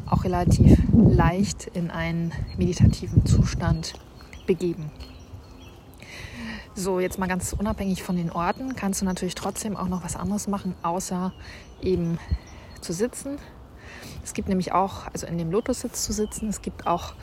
auch 0.07 0.23
relativ 0.23 0.79
leicht 0.93 1.67
in 1.75 1.91
einen 1.91 2.33
meditativen 2.57 3.27
Zustand 3.27 3.95
begeben. 4.47 4.93
So, 6.77 7.01
jetzt 7.01 7.19
mal 7.19 7.27
ganz 7.27 7.53
unabhängig 7.53 8.05
von 8.05 8.17
den 8.17 8.31
Orten, 8.31 8.77
kannst 8.77 9.01
du 9.01 9.05
natürlich 9.05 9.35
trotzdem 9.35 9.77
auch 9.77 9.89
noch 9.89 10.05
was 10.05 10.15
anderes 10.15 10.47
machen, 10.47 10.77
außer 10.83 11.33
eben 11.83 12.19
zu 12.81 12.93
sitzen. 12.93 13.39
Es 14.23 14.35
gibt 14.35 14.49
nämlich 14.49 14.71
auch, 14.73 15.07
also 15.13 15.27
in 15.27 15.37
dem 15.37 15.51
Lotussitz 15.51 16.05
zu 16.05 16.13
sitzen, 16.13 16.49
es 16.49 16.63
gibt 16.63 16.87
auch 16.87 17.15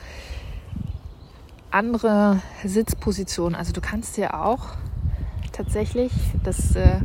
andere 1.70 2.42
Sitzpositionen. 2.62 3.54
Also 3.54 3.72
du 3.72 3.80
kannst 3.80 4.18
dir 4.18 4.34
auch 4.38 4.74
tatsächlich, 5.52 6.12
das 6.44 6.76
äh, 6.76 7.00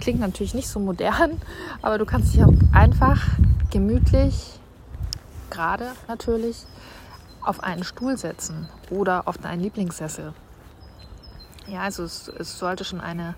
klingt 0.00 0.18
natürlich 0.18 0.54
nicht 0.54 0.68
so 0.68 0.80
modern, 0.80 1.40
aber 1.82 1.98
du 1.98 2.04
kannst 2.04 2.34
dich 2.34 2.42
auch 2.42 2.52
einfach 2.72 3.24
gemütlich, 3.70 4.58
gerade 5.50 5.92
natürlich, 6.08 6.64
auf 7.42 7.62
einen 7.62 7.84
Stuhl 7.84 8.18
setzen 8.18 8.68
oder 8.90 9.28
auf 9.28 9.38
deinen 9.38 9.60
Lieblingssessel. 9.60 10.34
Ja, 11.68 11.80
also 11.80 12.04
es, 12.04 12.28
es 12.28 12.58
sollte 12.58 12.84
schon 12.84 13.00
eine 13.00 13.34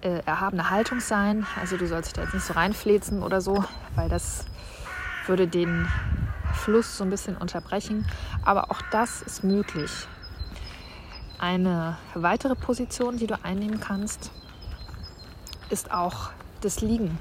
äh, 0.00 0.20
erhabene 0.26 0.70
Haltung 0.70 1.00
sein. 1.00 1.46
Also 1.60 1.76
du 1.76 1.86
sollst 1.86 2.08
dich 2.08 2.12
da 2.14 2.22
jetzt 2.22 2.34
nicht 2.34 2.46
so 2.46 2.52
reinflezen 2.54 3.22
oder 3.22 3.40
so, 3.40 3.64
weil 3.94 4.08
das 4.08 4.44
würde 5.26 5.46
den 5.46 5.88
Fluss 6.52 6.96
so 6.96 7.04
ein 7.04 7.10
bisschen 7.10 7.36
unterbrechen. 7.36 8.06
Aber 8.44 8.70
auch 8.70 8.82
das 8.90 9.22
ist 9.22 9.44
möglich. 9.44 9.90
Eine 11.38 11.96
weitere 12.14 12.54
Position, 12.54 13.18
die 13.18 13.26
du 13.26 13.42
einnehmen 13.44 13.80
kannst, 13.80 14.30
ist 15.70 15.92
auch 15.92 16.30
das 16.60 16.80
Liegen. 16.80 17.18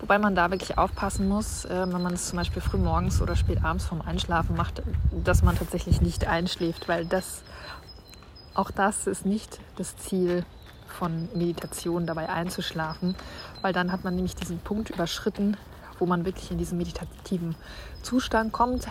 Wobei 0.00 0.18
man 0.18 0.34
da 0.34 0.50
wirklich 0.50 0.78
aufpassen 0.78 1.26
muss, 1.28 1.64
äh, 1.64 1.86
wenn 1.92 2.02
man 2.02 2.14
es 2.14 2.28
zum 2.28 2.38
Beispiel 2.38 2.62
früh 2.62 2.78
morgens 2.78 3.20
oder 3.20 3.34
spät 3.34 3.64
abends 3.64 3.86
vorm 3.86 4.02
Einschlafen 4.02 4.56
macht, 4.56 4.82
dass 5.12 5.42
man 5.42 5.56
tatsächlich 5.56 6.00
nicht 6.00 6.26
einschläft, 6.26 6.88
weil 6.88 7.04
das 7.04 7.42
auch 8.58 8.72
das 8.72 9.06
ist 9.06 9.24
nicht 9.24 9.60
das 9.76 9.96
Ziel 9.96 10.44
von 10.88 11.28
Meditation, 11.34 12.06
dabei 12.06 12.28
einzuschlafen, 12.28 13.14
weil 13.62 13.72
dann 13.72 13.92
hat 13.92 14.02
man 14.02 14.16
nämlich 14.16 14.34
diesen 14.34 14.58
Punkt 14.58 14.90
überschritten, 14.90 15.56
wo 15.98 16.06
man 16.06 16.24
wirklich 16.24 16.50
in 16.50 16.58
diesen 16.58 16.76
meditativen 16.76 17.54
Zustand 18.02 18.52
kommt. 18.52 18.88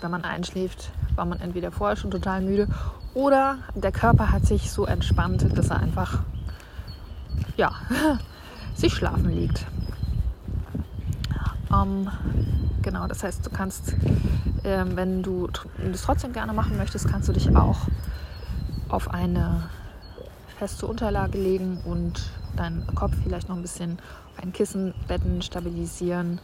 Wenn 0.00 0.10
man 0.10 0.24
einschläft, 0.24 0.90
war 1.16 1.26
man 1.26 1.38
entweder 1.40 1.70
vorher 1.70 1.96
schon 1.96 2.10
total 2.10 2.40
müde 2.40 2.66
oder 3.12 3.58
der 3.74 3.92
Körper 3.92 4.32
hat 4.32 4.46
sich 4.46 4.70
so 4.70 4.86
entspannt, 4.86 5.46
dass 5.54 5.68
er 5.68 5.80
einfach 5.80 6.20
ja, 7.58 7.72
sich 8.74 8.94
schlafen 8.94 9.30
legt. 9.30 9.66
Ähm, 11.70 12.08
genau, 12.80 13.06
das 13.06 13.22
heißt, 13.22 13.44
du 13.44 13.50
kannst, 13.50 13.92
äh, 14.62 14.84
wenn 14.94 15.22
du 15.22 15.48
das 15.92 16.02
trotzdem 16.02 16.32
gerne 16.32 16.54
machen 16.54 16.78
möchtest, 16.78 17.06
kannst 17.06 17.28
du 17.28 17.32
dich 17.34 17.54
auch 17.54 17.86
auf 18.90 19.10
eine 19.10 19.68
feste 20.58 20.86
Unterlage 20.86 21.38
legen 21.38 21.80
und 21.84 22.20
deinen 22.56 22.86
Kopf 22.94 23.12
vielleicht 23.22 23.48
noch 23.48 23.56
ein 23.56 23.62
bisschen 23.62 23.98
auf 24.32 24.42
ein 24.42 24.52
Kissen 24.52 24.94
betten, 25.08 25.42
stabilisieren, 25.42 26.40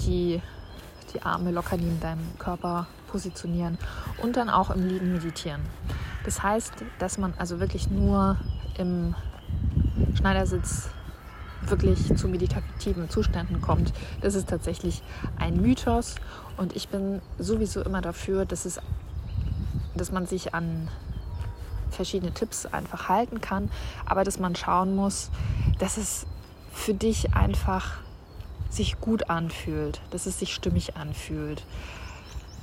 die, 0.00 0.40
die 1.12 1.22
Arme 1.22 1.50
locker 1.50 1.76
neben 1.76 2.00
deinem 2.00 2.38
Körper 2.38 2.86
positionieren 3.08 3.78
und 4.22 4.36
dann 4.36 4.50
auch 4.50 4.70
im 4.70 4.86
Liegen 4.86 5.12
meditieren. 5.12 5.60
Das 6.24 6.42
heißt, 6.42 6.72
dass 6.98 7.18
man 7.18 7.34
also 7.38 7.60
wirklich 7.60 7.88
nur 7.90 8.36
im 8.78 9.14
Schneidersitz 10.14 10.88
wirklich 11.62 12.16
zu 12.16 12.28
meditativen 12.28 13.08
Zuständen 13.10 13.60
kommt. 13.60 13.92
Das 14.20 14.34
ist 14.34 14.48
tatsächlich 14.48 15.02
ein 15.38 15.60
Mythos 15.60 16.16
und 16.56 16.74
ich 16.74 16.88
bin 16.88 17.20
sowieso 17.38 17.82
immer 17.82 18.00
dafür, 18.00 18.44
dass, 18.44 18.64
es, 18.64 18.80
dass 19.94 20.12
man 20.12 20.26
sich 20.26 20.54
an 20.54 20.88
verschiedene 21.96 22.32
Tipps 22.32 22.66
einfach 22.66 23.08
halten 23.08 23.40
kann, 23.40 23.70
aber 24.04 24.24
dass 24.24 24.38
man 24.38 24.54
schauen 24.54 24.94
muss, 24.94 25.30
dass 25.78 25.96
es 25.96 26.26
für 26.72 26.94
dich 26.94 27.34
einfach 27.34 27.98
sich 28.70 29.00
gut 29.00 29.30
anfühlt, 29.30 30.00
dass 30.10 30.26
es 30.26 30.38
sich 30.38 30.54
stimmig 30.54 30.96
anfühlt. 30.96 31.64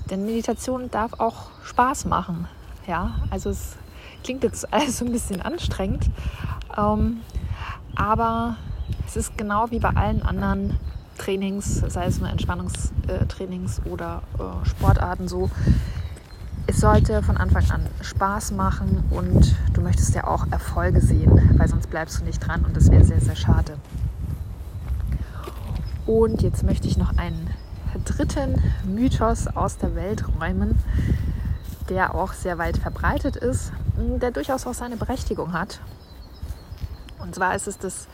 Denn 0.10 0.26
Meditation 0.26 0.92
darf 0.92 1.20
auch 1.20 1.48
Spaß 1.64 2.06
machen. 2.06 2.48
Ja, 2.88 3.16
also 3.30 3.50
es 3.50 3.76
klingt 4.24 4.44
jetzt 4.44 4.72
alles 4.74 5.00
so 5.00 5.06
ein 5.06 5.12
bisschen 5.12 5.42
anstrengend, 5.42 6.10
ähm, 6.78 7.22
aber 7.96 8.58
es 9.08 9.16
ist 9.16 9.38
genau 9.38 9.72
wie 9.72 9.80
bei 9.80 9.90
allen 9.90 10.22
anderen 10.22 10.80
Trainings, 11.18 11.84
sei 11.88 12.06
es 12.06 12.20
nur 12.20 12.30
Entspannungstrainings 12.30 13.82
oder 13.86 14.24
äh, 14.40 14.68
Sportarten 14.68 15.28
so. 15.28 15.50
Sollte 16.84 17.24
von 17.24 17.38
Anfang 17.38 17.72
an 17.72 17.88
Spaß 18.02 18.52
machen 18.52 19.06
und 19.10 19.56
du 19.72 19.80
möchtest 19.80 20.16
ja 20.16 20.28
auch 20.28 20.46
Erfolge 20.52 21.00
sehen, 21.00 21.56
weil 21.58 21.70
sonst 21.70 21.90
bleibst 21.90 22.20
du 22.20 22.26
nicht 22.26 22.46
dran 22.46 22.66
und 22.66 22.76
das 22.76 22.92
wäre 22.92 23.06
sehr, 23.06 23.22
sehr 23.22 23.38
schade. 23.38 23.78
Und 26.06 26.42
jetzt 26.42 26.64
möchte 26.64 26.90
ich 26.90 26.98
noch 26.98 27.18
einen 27.18 27.50
dritten 28.04 28.62
Mythos 28.84 29.48
aus 29.48 29.78
der 29.78 29.96
Welt 29.96 30.26
räumen, 30.42 30.78
der 31.88 32.16
auch 32.16 32.34
sehr 32.34 32.58
weit 32.58 32.78
verbreitet 32.78 33.38
ist, 33.38 33.72
der 33.96 34.32
durchaus 34.32 34.68
auch 34.68 34.74
seine 34.74 34.98
Berechtigung 34.98 35.54
hat 35.54 35.80
und 37.20 37.34
zwar 37.34 37.56
ist 37.56 37.70
es, 37.70 37.78
dass 37.78 38.10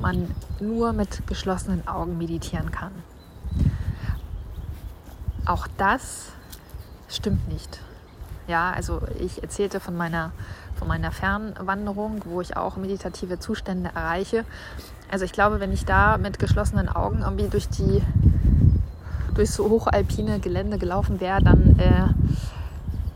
man 0.00 0.34
nur 0.60 0.94
mit 0.94 1.26
geschlossenen 1.26 1.86
Augen 1.86 2.16
meditieren 2.16 2.70
kann. 2.70 2.92
Auch 5.44 5.66
das 5.76 6.32
stimmt 7.06 7.46
nicht. 7.48 7.83
Ja, 8.46 8.72
also 8.72 9.00
ich 9.18 9.42
erzählte 9.42 9.80
von 9.80 9.96
meiner, 9.96 10.32
von 10.76 10.88
meiner 10.88 11.10
Fernwanderung, 11.10 12.22
wo 12.26 12.40
ich 12.40 12.56
auch 12.56 12.76
meditative 12.76 13.38
Zustände 13.38 13.90
erreiche. 13.94 14.44
Also 15.10 15.24
ich 15.24 15.32
glaube, 15.32 15.60
wenn 15.60 15.72
ich 15.72 15.84
da 15.84 16.18
mit 16.18 16.38
geschlossenen 16.38 16.88
Augen 16.88 17.20
irgendwie 17.22 17.48
durch 17.48 17.68
die 17.68 18.02
durch 19.34 19.50
so 19.50 19.68
hochalpine 19.68 20.38
Gelände 20.38 20.78
gelaufen 20.78 21.20
wäre, 21.20 21.42
dann 21.42 21.76
äh, 21.80 22.06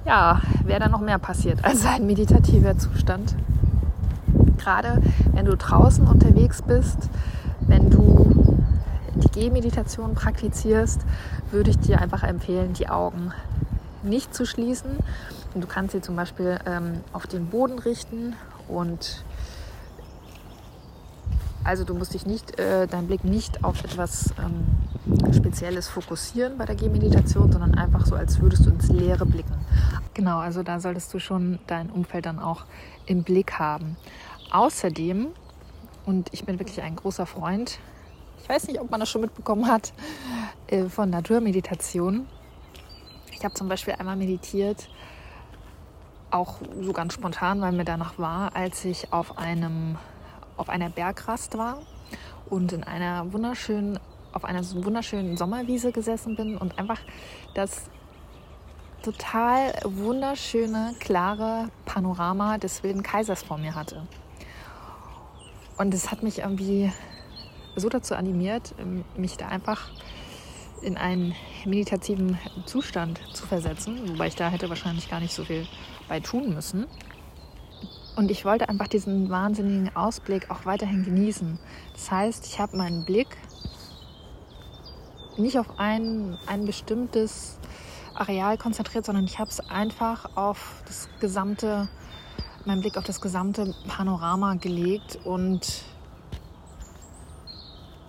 ja, 0.04 0.40
wäre 0.64 0.80
da 0.80 0.88
noch 0.88 1.00
mehr 1.00 1.18
passiert 1.18 1.64
als 1.64 1.86
ein 1.86 2.06
meditativer 2.06 2.76
Zustand 2.76 3.36
gerade 4.68 5.00
wenn 5.32 5.46
du 5.46 5.56
draußen 5.56 6.06
unterwegs 6.06 6.60
bist, 6.60 7.08
wenn 7.60 7.90
du 7.90 8.58
die 9.14 9.30
Gehmeditation 9.30 10.14
praktizierst, 10.14 11.00
würde 11.50 11.70
ich 11.70 11.78
dir 11.78 12.00
einfach 12.00 12.22
empfehlen, 12.22 12.74
die 12.74 12.88
Augen 12.88 13.32
nicht 14.02 14.34
zu 14.34 14.46
schließen. 14.46 14.98
Und 15.54 15.61
du 15.62 15.66
kannst 15.66 15.92
sie 15.92 16.00
zum 16.00 16.16
Beispiel 16.16 16.58
ähm, 16.66 17.00
auf 17.12 17.26
den 17.26 17.46
Boden 17.46 17.78
richten 17.78 18.34
und 18.68 19.24
also 21.64 21.84
du 21.84 21.94
musst 21.94 22.14
dich 22.14 22.24
nicht, 22.24 22.58
äh, 22.58 22.87
deinen 22.87 23.08
Blick 23.08 23.24
nicht 23.24 23.62
auf 23.62 23.84
etwas 23.84 24.32
ähm, 24.38 25.34
Spezielles 25.34 25.88
fokussieren 25.88 26.56
bei 26.56 26.64
der 26.64 26.74
Gehmeditation, 26.74 27.52
sondern 27.52 27.74
einfach 27.74 28.06
so, 28.06 28.14
als 28.14 28.40
würdest 28.40 28.64
du 28.64 28.70
ins 28.70 28.88
Leere 28.88 29.26
blicken. 29.26 29.54
Genau, 30.14 30.38
also 30.38 30.62
da 30.62 30.80
solltest 30.80 31.12
du 31.12 31.18
schon 31.18 31.58
dein 31.66 31.90
Umfeld 31.90 32.26
dann 32.26 32.38
auch 32.38 32.64
im 33.06 33.22
Blick 33.22 33.58
haben. 33.58 33.96
Außerdem, 34.50 35.28
und 36.06 36.28
ich 36.32 36.44
bin 36.44 36.58
wirklich 36.58 36.80
ein 36.80 36.96
großer 36.96 37.26
Freund, 37.26 37.78
ich 38.42 38.48
weiß 38.48 38.68
nicht, 38.68 38.80
ob 38.80 38.90
man 38.90 39.00
das 39.00 39.11
schon 39.11 39.20
mitbekommen 39.20 39.66
hat, 39.66 39.92
äh, 40.68 40.84
von 40.84 41.11
Naturmeditation. 41.11 42.26
Ich 43.38 43.44
habe 43.44 43.55
zum 43.55 43.68
Beispiel 43.68 43.94
einmal 43.94 44.16
meditiert, 44.16 44.88
auch 46.33 46.57
so 46.81 46.92
ganz 46.92 47.14
spontan, 47.14 47.61
weil 47.61 47.70
mir 47.70 47.85
danach 47.85 48.18
war, 48.18 48.57
als 48.57 48.85
ich 48.85 49.12
auf, 49.12 49.38
einem, 49.38 49.96
auf 50.57 50.68
einer 50.68 50.90
Bergrast 50.90 51.57
war 51.57 51.79
und 52.51 52.72
in 52.72 52.83
einer 52.83 53.33
wunderschönen, 53.33 54.01
auf 54.33 54.44
einer 54.44 54.68
wunderschönen 54.85 55.37
Sommerwiese 55.37 55.92
gesessen 55.92 56.35
bin 56.35 56.57
und 56.57 56.81
einfach 56.81 56.98
das 57.55 57.83
total 59.03 59.72
wunderschöne, 59.85 60.96
klare 60.98 61.68
Panorama 61.85 62.59
des 62.59 62.83
Wilden 62.83 63.05
Kaisers 63.05 63.44
vor 63.44 63.57
mir 63.57 63.77
hatte. 63.77 64.03
Und 65.77 65.94
es 65.94 66.11
hat 66.11 66.24
mich 66.24 66.40
irgendwie 66.40 66.92
so 67.77 67.88
dazu 67.88 68.16
animiert, 68.16 68.74
mich 69.16 69.37
da 69.37 69.46
einfach 69.46 69.90
in 70.82 70.96
einen 70.96 71.34
meditativen 71.64 72.38
Zustand 72.66 73.20
zu 73.32 73.46
versetzen, 73.46 74.08
wobei 74.08 74.28
ich 74.28 74.36
da 74.36 74.48
hätte 74.48 74.68
wahrscheinlich 74.68 75.10
gar 75.10 75.20
nicht 75.20 75.34
so 75.34 75.44
viel 75.44 75.66
bei 76.08 76.20
tun 76.20 76.54
müssen. 76.54 76.86
Und 78.16 78.30
ich 78.30 78.44
wollte 78.44 78.68
einfach 78.68 78.88
diesen 78.88 79.30
wahnsinnigen 79.30 79.94
Ausblick 79.94 80.50
auch 80.50 80.64
weiterhin 80.64 81.04
genießen. 81.04 81.58
Das 81.92 82.10
heißt, 82.10 82.46
ich 82.46 82.58
habe 82.58 82.76
meinen 82.76 83.04
Blick 83.04 83.28
nicht 85.36 85.58
auf 85.58 85.78
ein, 85.78 86.36
ein 86.46 86.66
bestimmtes 86.66 87.58
Areal 88.14 88.58
konzentriert, 88.58 89.06
sondern 89.06 89.24
ich 89.24 89.38
habe 89.38 89.50
es 89.50 89.60
einfach 89.60 90.36
auf 90.36 90.82
das 90.86 91.08
gesamte 91.20 91.88
meinen 92.68 92.82
Blick 92.82 92.96
auf 92.96 93.04
das 93.04 93.20
gesamte 93.20 93.74
Panorama 93.88 94.54
gelegt 94.54 95.18
und 95.24 95.82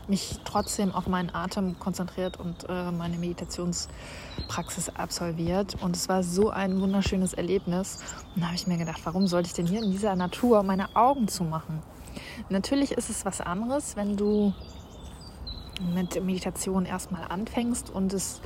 mich 0.10 0.40
trotzdem 0.44 0.94
auf 0.94 1.08
meinen 1.08 1.34
Atem 1.34 1.78
konzentriert 1.80 2.40
und 2.40 2.68
äh, 2.68 2.92
meine 2.92 3.18
Meditationspraxis 3.18 4.90
absolviert. 4.90 5.76
Und 5.82 5.96
es 5.96 6.10
war 6.10 6.24
so 6.24 6.50
ein 6.50 6.82
wunderschönes 6.82 7.34
Erlebnis. 7.34 8.00
Und 8.36 8.42
da 8.42 8.48
habe 8.48 8.56
ich 8.56 8.68
mir 8.68 8.78
gedacht, 8.78 9.02
warum 9.04 9.28
sollte 9.28 9.48
ich 9.48 9.54
denn 9.54 9.68
hier 9.68 9.84
in 9.84 9.92
dieser 9.92 10.16
Natur 10.16 10.64
meine 10.64 10.96
Augen 10.96 11.28
zumachen? 11.28 11.82
Natürlich 12.50 12.92
ist 12.92 13.10
es 13.10 13.26
was 13.26 13.42
anderes, 13.42 13.96
wenn 13.96 14.18
du 14.18 14.54
mit 15.94 16.22
Meditation 16.24 16.86
erstmal 16.86 17.24
anfängst 17.30 17.90
und 17.90 18.14
es 18.14 18.42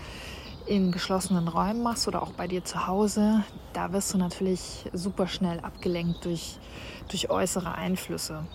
in 0.66 0.92
geschlossenen 0.92 1.48
Räumen 1.48 1.84
machst 1.84 2.08
oder 2.08 2.22
auch 2.22 2.32
bei 2.32 2.48
dir 2.48 2.64
zu 2.64 2.88
Hause, 2.88 3.44
da 3.74 3.92
wirst 3.92 4.14
du 4.14 4.18
natürlich 4.18 4.86
super 4.94 5.28
schnell 5.28 5.60
abgelenkt 5.60 6.24
durch, 6.26 6.58
durch 7.10 7.30
äußere 7.30 7.74
Einflüsse. 7.74 8.46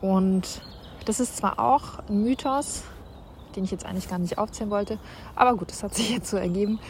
Und 0.00 0.62
das 1.04 1.20
ist 1.20 1.36
zwar 1.36 1.58
auch 1.58 1.98
ein 2.08 2.22
Mythos, 2.22 2.82
den 3.56 3.64
ich 3.64 3.70
jetzt 3.70 3.86
eigentlich 3.86 4.08
gar 4.08 4.18
nicht 4.18 4.38
aufzählen 4.38 4.70
wollte, 4.70 4.98
aber 5.36 5.56
gut, 5.56 5.70
es 5.70 5.82
hat 5.82 5.94
sich 5.94 6.10
jetzt 6.10 6.30
so 6.30 6.36
ergeben, 6.36 6.80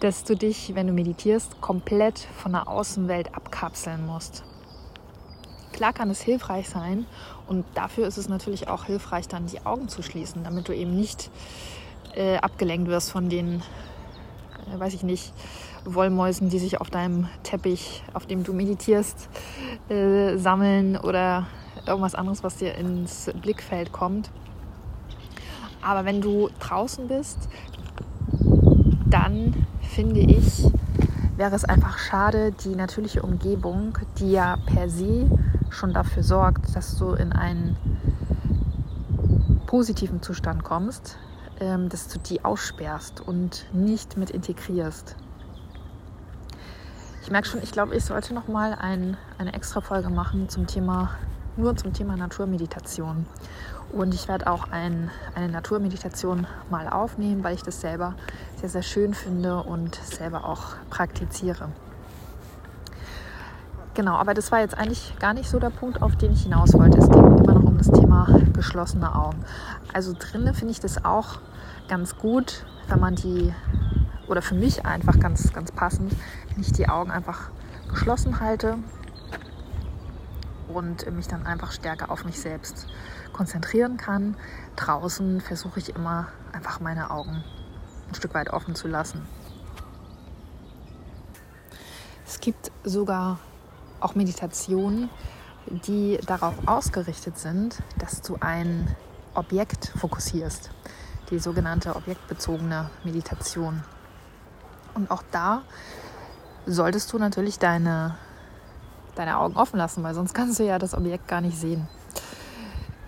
dass 0.00 0.24
du 0.24 0.36
dich, 0.36 0.74
wenn 0.74 0.86
du 0.86 0.92
meditierst, 0.92 1.60
komplett 1.60 2.18
von 2.18 2.52
der 2.52 2.68
Außenwelt 2.68 3.34
abkapseln 3.34 4.06
musst. 4.06 4.44
Klar 5.72 5.92
kann 5.92 6.10
es 6.10 6.20
hilfreich 6.20 6.68
sein 6.68 7.06
und 7.46 7.64
dafür 7.74 8.06
ist 8.06 8.16
es 8.16 8.28
natürlich 8.28 8.68
auch 8.68 8.84
hilfreich, 8.84 9.28
dann 9.28 9.46
die 9.46 9.64
Augen 9.64 9.88
zu 9.88 10.02
schließen, 10.02 10.42
damit 10.42 10.68
du 10.68 10.74
eben 10.74 10.96
nicht 10.96 11.30
äh, 12.14 12.36
abgelenkt 12.38 12.88
wirst 12.88 13.12
von 13.12 13.28
den, 13.28 13.62
äh, 14.74 14.78
weiß 14.78 14.94
ich 14.94 15.02
nicht, 15.02 15.32
Wollmäusen, 15.84 16.50
die 16.50 16.58
sich 16.58 16.80
auf 16.80 16.90
deinem 16.90 17.28
Teppich, 17.44 18.02
auf 18.12 18.26
dem 18.26 18.42
du 18.42 18.52
meditierst, 18.52 19.28
äh, 19.88 20.36
sammeln 20.36 20.96
oder 20.96 21.46
irgendwas 21.88 22.14
anderes, 22.14 22.42
was 22.42 22.56
dir 22.56 22.74
ins 22.74 23.30
Blickfeld 23.42 23.92
kommt. 23.92 24.30
Aber 25.82 26.04
wenn 26.04 26.20
du 26.20 26.50
draußen 26.60 27.08
bist, 27.08 27.48
dann 29.06 29.66
finde 29.80 30.20
ich, 30.20 30.64
wäre 31.36 31.54
es 31.54 31.64
einfach 31.64 31.98
schade, 31.98 32.52
die 32.52 32.74
natürliche 32.74 33.22
Umgebung, 33.22 33.96
die 34.18 34.32
ja 34.32 34.56
per 34.66 34.88
se 34.88 35.30
schon 35.70 35.92
dafür 35.92 36.22
sorgt, 36.22 36.74
dass 36.74 36.96
du 36.98 37.12
in 37.12 37.32
einen 37.32 37.76
positiven 39.66 40.22
Zustand 40.22 40.64
kommst, 40.64 41.18
ähm, 41.60 41.88
dass 41.88 42.08
du 42.08 42.18
die 42.18 42.44
aussperrst 42.44 43.20
und 43.20 43.66
nicht 43.72 44.16
mit 44.16 44.30
integrierst. 44.30 45.14
Ich 47.22 47.30
merke 47.30 47.46
schon, 47.46 47.62
ich 47.62 47.72
glaube, 47.72 47.94
ich 47.94 48.04
sollte 48.04 48.32
noch 48.32 48.48
mal 48.48 48.74
ein, 48.74 49.18
eine 49.36 49.52
extra 49.52 49.82
Folge 49.82 50.08
machen 50.08 50.48
zum 50.48 50.66
Thema 50.66 51.10
nur 51.58 51.76
zum 51.76 51.92
Thema 51.92 52.16
Naturmeditation. 52.16 53.26
Und 53.92 54.14
ich 54.14 54.28
werde 54.28 54.46
auch 54.46 54.70
ein, 54.70 55.10
eine 55.34 55.48
Naturmeditation 55.48 56.46
mal 56.70 56.88
aufnehmen, 56.88 57.42
weil 57.42 57.54
ich 57.54 57.62
das 57.62 57.80
selber 57.80 58.14
sehr, 58.56 58.68
sehr 58.68 58.82
schön 58.82 59.14
finde 59.14 59.62
und 59.62 59.94
selber 59.96 60.44
auch 60.44 60.76
praktiziere. 60.90 61.70
Genau, 63.94 64.14
aber 64.14 64.34
das 64.34 64.52
war 64.52 64.60
jetzt 64.60 64.78
eigentlich 64.78 65.18
gar 65.18 65.34
nicht 65.34 65.50
so 65.50 65.58
der 65.58 65.70
Punkt, 65.70 66.02
auf 66.02 66.16
den 66.16 66.32
ich 66.32 66.42
hinaus 66.42 66.72
wollte. 66.74 66.98
Es 66.98 67.10
ging 67.10 67.38
immer 67.38 67.54
noch 67.54 67.64
um 67.64 67.78
das 67.78 67.90
Thema 67.90 68.28
geschlossene 68.52 69.12
Augen. 69.14 69.44
Also 69.92 70.14
drinnen 70.16 70.54
finde 70.54 70.72
ich 70.72 70.80
das 70.80 71.04
auch 71.04 71.40
ganz 71.88 72.16
gut, 72.16 72.64
wenn 72.88 73.00
man 73.00 73.16
die, 73.16 73.52
oder 74.28 74.42
für 74.42 74.54
mich 74.54 74.86
einfach 74.86 75.18
ganz, 75.18 75.52
ganz 75.52 75.72
passend, 75.72 76.12
wenn 76.52 76.60
ich 76.60 76.72
die 76.72 76.88
Augen 76.88 77.10
einfach 77.10 77.50
geschlossen 77.88 78.38
halte 78.38 78.76
und 80.68 81.10
mich 81.12 81.28
dann 81.28 81.46
einfach 81.46 81.72
stärker 81.72 82.10
auf 82.10 82.24
mich 82.24 82.40
selbst 82.40 82.86
konzentrieren 83.32 83.96
kann. 83.96 84.36
Draußen 84.76 85.40
versuche 85.40 85.80
ich 85.80 85.94
immer 85.94 86.28
einfach 86.52 86.80
meine 86.80 87.10
Augen 87.10 87.44
ein 88.08 88.14
Stück 88.14 88.34
weit 88.34 88.50
offen 88.50 88.74
zu 88.74 88.88
lassen. 88.88 89.26
Es 92.26 92.40
gibt 92.40 92.70
sogar 92.84 93.38
auch 94.00 94.14
Meditationen, 94.14 95.10
die 95.66 96.18
darauf 96.26 96.54
ausgerichtet 96.66 97.38
sind, 97.38 97.78
dass 97.98 98.22
du 98.22 98.36
ein 98.40 98.94
Objekt 99.34 99.92
fokussierst, 99.96 100.70
die 101.30 101.38
sogenannte 101.38 101.94
objektbezogene 101.94 102.90
Meditation. 103.04 103.82
Und 104.94 105.10
auch 105.10 105.22
da 105.30 105.62
solltest 106.66 107.12
du 107.12 107.18
natürlich 107.18 107.58
deine 107.58 108.16
deine 109.18 109.38
Augen 109.38 109.56
offen 109.56 109.78
lassen, 109.78 110.02
weil 110.02 110.14
sonst 110.14 110.34
kannst 110.34 110.58
du 110.58 110.64
ja 110.64 110.78
das 110.78 110.94
Objekt 110.94 111.28
gar 111.28 111.40
nicht 111.40 111.58
sehen. 111.58 111.88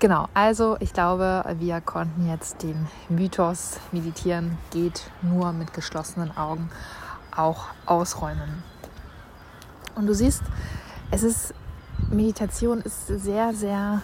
Genau, 0.01 0.29
also 0.33 0.77
ich 0.81 0.95
glaube, 0.95 1.45
wir 1.59 1.81
konnten 1.83 2.27
jetzt 2.27 2.63
den 2.63 2.89
Mythos 3.11 3.79
meditieren 3.93 4.57
geht 4.71 5.11
nur 5.21 5.53
mit 5.53 5.75
geschlossenen 5.75 6.35
Augen 6.37 6.71
auch 7.37 7.67
ausräumen. 7.85 8.63
Und 9.95 10.07
du 10.07 10.15
siehst, 10.15 10.43
es 11.11 11.23
ist 11.23 11.55
Meditation 12.11 12.81
ist 12.81 13.09
sehr 13.09 13.53
sehr 13.53 14.01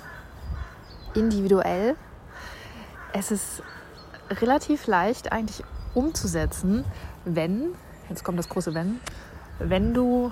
individuell. 1.15 1.97
Es 3.15 3.31
ist 3.31 3.63
relativ 4.29 4.87
leicht 4.87 5.33
eigentlich 5.33 5.65
umzusetzen, 5.95 6.85
wenn 7.25 7.75
jetzt 8.11 8.23
kommt 8.23 8.39
das 8.39 8.51
große 8.51 8.75
wenn, 8.75 9.01
wenn 9.59 9.95
du 9.95 10.31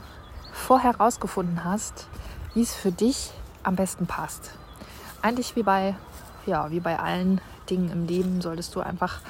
vorher 0.55 0.93
herausgefunden 0.93 1.64
hast, 1.64 2.07
wie 2.55 2.62
es 2.62 2.75
für 2.75 2.93
dich 2.93 3.33
am 3.62 3.77
besten 3.77 4.07
passt. 4.07 4.53
Eigentlich 5.21 5.57
wie 5.57 5.62
bei, 5.62 5.95
ja, 6.47 6.71
wie 6.71 6.81
bei 6.81 6.99
allen 6.99 7.40
Dingen 7.69 7.90
im 7.90 8.07
Leben 8.07 8.40
solltest 8.40 8.75
du 8.75 8.81
einfach 8.81 9.21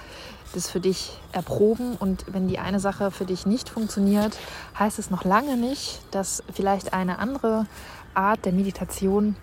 das 0.53 0.71
für 0.71 0.81
dich 0.81 1.19
erproben 1.33 1.97
und 1.97 2.33
wenn 2.33 2.47
die 2.47 2.61
eine 2.61 2.79
Sache 2.79 3.11
für 3.11 3.25
dich 3.25 3.45
nicht 3.45 3.69
funktioniert, 3.69 4.39
heißt 4.79 4.99
es 5.01 5.11
noch 5.11 5.25
lange 5.25 5.57
nicht, 5.57 6.01
dass 6.13 6.45
vielleicht 6.53 6.93
eine 6.93 7.19
andere 7.19 7.67
Art 8.15 8.45
der 8.45 8.53
Meditation 8.53 9.35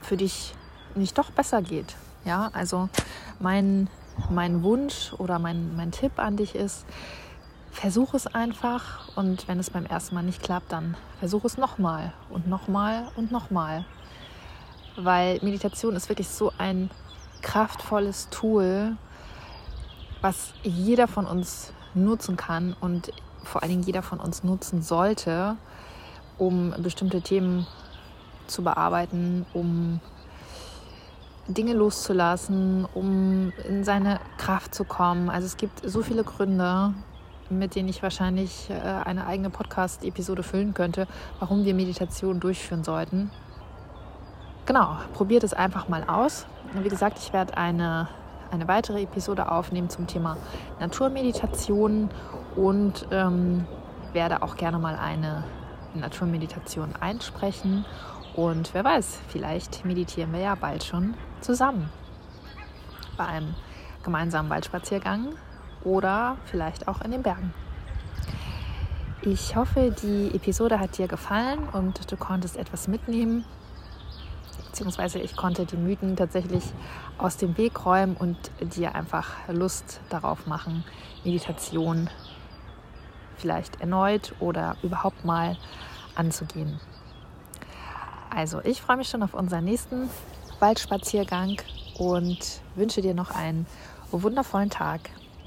für 0.00 0.16
dich 0.16 0.54
nicht 0.94 1.18
doch 1.18 1.30
besser 1.30 1.60
geht. 1.60 1.94
Ja, 2.24 2.50
also 2.52 2.88
mein, 3.38 3.88
mein 4.30 4.62
Wunsch 4.62 5.12
oder 5.18 5.38
mein, 5.38 5.76
mein 5.76 5.90
Tipp 5.90 6.12
an 6.18 6.36
dich 6.36 6.54
ist, 6.54 6.86
versuch 7.72 8.14
es 8.14 8.26
einfach 8.26 9.16
und 9.16 9.48
wenn 9.48 9.58
es 9.58 9.70
beim 9.70 9.86
ersten 9.86 10.14
Mal 10.14 10.22
nicht 10.22 10.42
klappt, 10.42 10.70
dann 10.70 10.96
versuch 11.18 11.44
es 11.44 11.56
nochmal 11.56 12.12
und 12.30 12.46
nochmal 12.46 13.10
und 13.16 13.32
nochmal. 13.32 13.84
Weil 14.96 15.40
Meditation 15.42 15.96
ist 15.96 16.08
wirklich 16.08 16.28
so 16.28 16.52
ein 16.58 16.90
kraftvolles 17.40 18.28
Tool, 18.30 18.96
was 20.20 20.52
jeder 20.62 21.08
von 21.08 21.26
uns 21.26 21.72
nutzen 21.94 22.36
kann 22.36 22.76
und 22.80 23.10
vor 23.42 23.62
allen 23.62 23.70
Dingen 23.70 23.82
jeder 23.82 24.02
von 24.02 24.20
uns 24.20 24.44
nutzen 24.44 24.82
sollte, 24.82 25.56
um 26.38 26.74
bestimmte 26.78 27.22
Themen 27.22 27.66
zu 28.46 28.62
bearbeiten, 28.62 29.46
um 29.54 30.00
Dinge 31.48 31.72
loszulassen, 31.72 32.86
um 32.94 33.52
in 33.66 33.82
seine 33.82 34.20
Kraft 34.36 34.74
zu 34.74 34.84
kommen. 34.84 35.28
Also 35.28 35.46
es 35.46 35.56
gibt 35.56 35.80
so 35.84 36.02
viele 36.02 36.22
Gründe, 36.22 36.94
mit 37.58 37.74
denen 37.74 37.88
ich 37.88 38.02
wahrscheinlich 38.02 38.70
äh, 38.70 38.74
eine 38.74 39.26
eigene 39.26 39.50
Podcast-Episode 39.50 40.42
füllen 40.42 40.74
könnte, 40.74 41.06
warum 41.38 41.64
wir 41.64 41.74
Meditation 41.74 42.40
durchführen 42.40 42.84
sollten. 42.84 43.30
Genau, 44.66 44.96
probiert 45.14 45.44
es 45.44 45.54
einfach 45.54 45.88
mal 45.88 46.04
aus. 46.04 46.46
Wie 46.74 46.88
gesagt, 46.88 47.18
ich 47.18 47.32
werde 47.32 47.56
eine, 47.56 48.08
eine 48.50 48.68
weitere 48.68 49.02
Episode 49.02 49.50
aufnehmen 49.50 49.90
zum 49.90 50.06
Thema 50.06 50.36
Naturmeditation 50.78 52.10
und 52.54 53.06
ähm, 53.10 53.66
werde 54.12 54.42
auch 54.42 54.56
gerne 54.56 54.78
mal 54.78 54.96
eine 54.96 55.44
Naturmeditation 55.94 56.94
einsprechen. 57.00 57.84
Und 58.34 58.72
wer 58.72 58.84
weiß, 58.84 59.20
vielleicht 59.28 59.84
meditieren 59.84 60.32
wir 60.32 60.40
ja 60.40 60.54
bald 60.54 60.84
schon 60.84 61.14
zusammen 61.40 61.90
bei 63.16 63.26
einem 63.26 63.54
gemeinsamen 64.02 64.48
Waldspaziergang 64.48 65.34
oder 65.84 66.36
vielleicht 66.44 66.88
auch 66.88 67.00
in 67.00 67.10
den 67.10 67.22
Bergen. 67.22 67.52
Ich 69.22 69.54
hoffe, 69.54 69.94
die 70.02 70.34
Episode 70.34 70.80
hat 70.80 70.98
dir 70.98 71.06
gefallen 71.06 71.68
und 71.72 72.10
du 72.10 72.16
konntest 72.16 72.56
etwas 72.56 72.88
mitnehmen, 72.88 73.44
beziehungsweise 74.66 75.20
ich 75.20 75.36
konnte 75.36 75.64
die 75.64 75.76
Mythen 75.76 76.16
tatsächlich 76.16 76.64
aus 77.18 77.36
dem 77.36 77.56
Weg 77.56 77.86
räumen 77.86 78.16
und 78.16 78.36
dir 78.60 78.96
einfach 78.96 79.28
Lust 79.48 80.00
darauf 80.08 80.46
machen, 80.46 80.84
Meditation 81.24 82.10
vielleicht 83.36 83.80
erneut 83.80 84.34
oder 84.40 84.76
überhaupt 84.82 85.24
mal 85.24 85.56
anzugehen. 86.14 86.80
Also, 88.34 88.60
ich 88.64 88.80
freue 88.80 88.96
mich 88.96 89.08
schon 89.08 89.22
auf 89.22 89.34
unseren 89.34 89.64
nächsten 89.64 90.08
Waldspaziergang 90.58 91.58
und 91.98 92.60
wünsche 92.74 93.02
dir 93.02 93.14
noch 93.14 93.30
einen 93.30 93.66
wundervollen 94.10 94.70
Tag. 94.70 95.10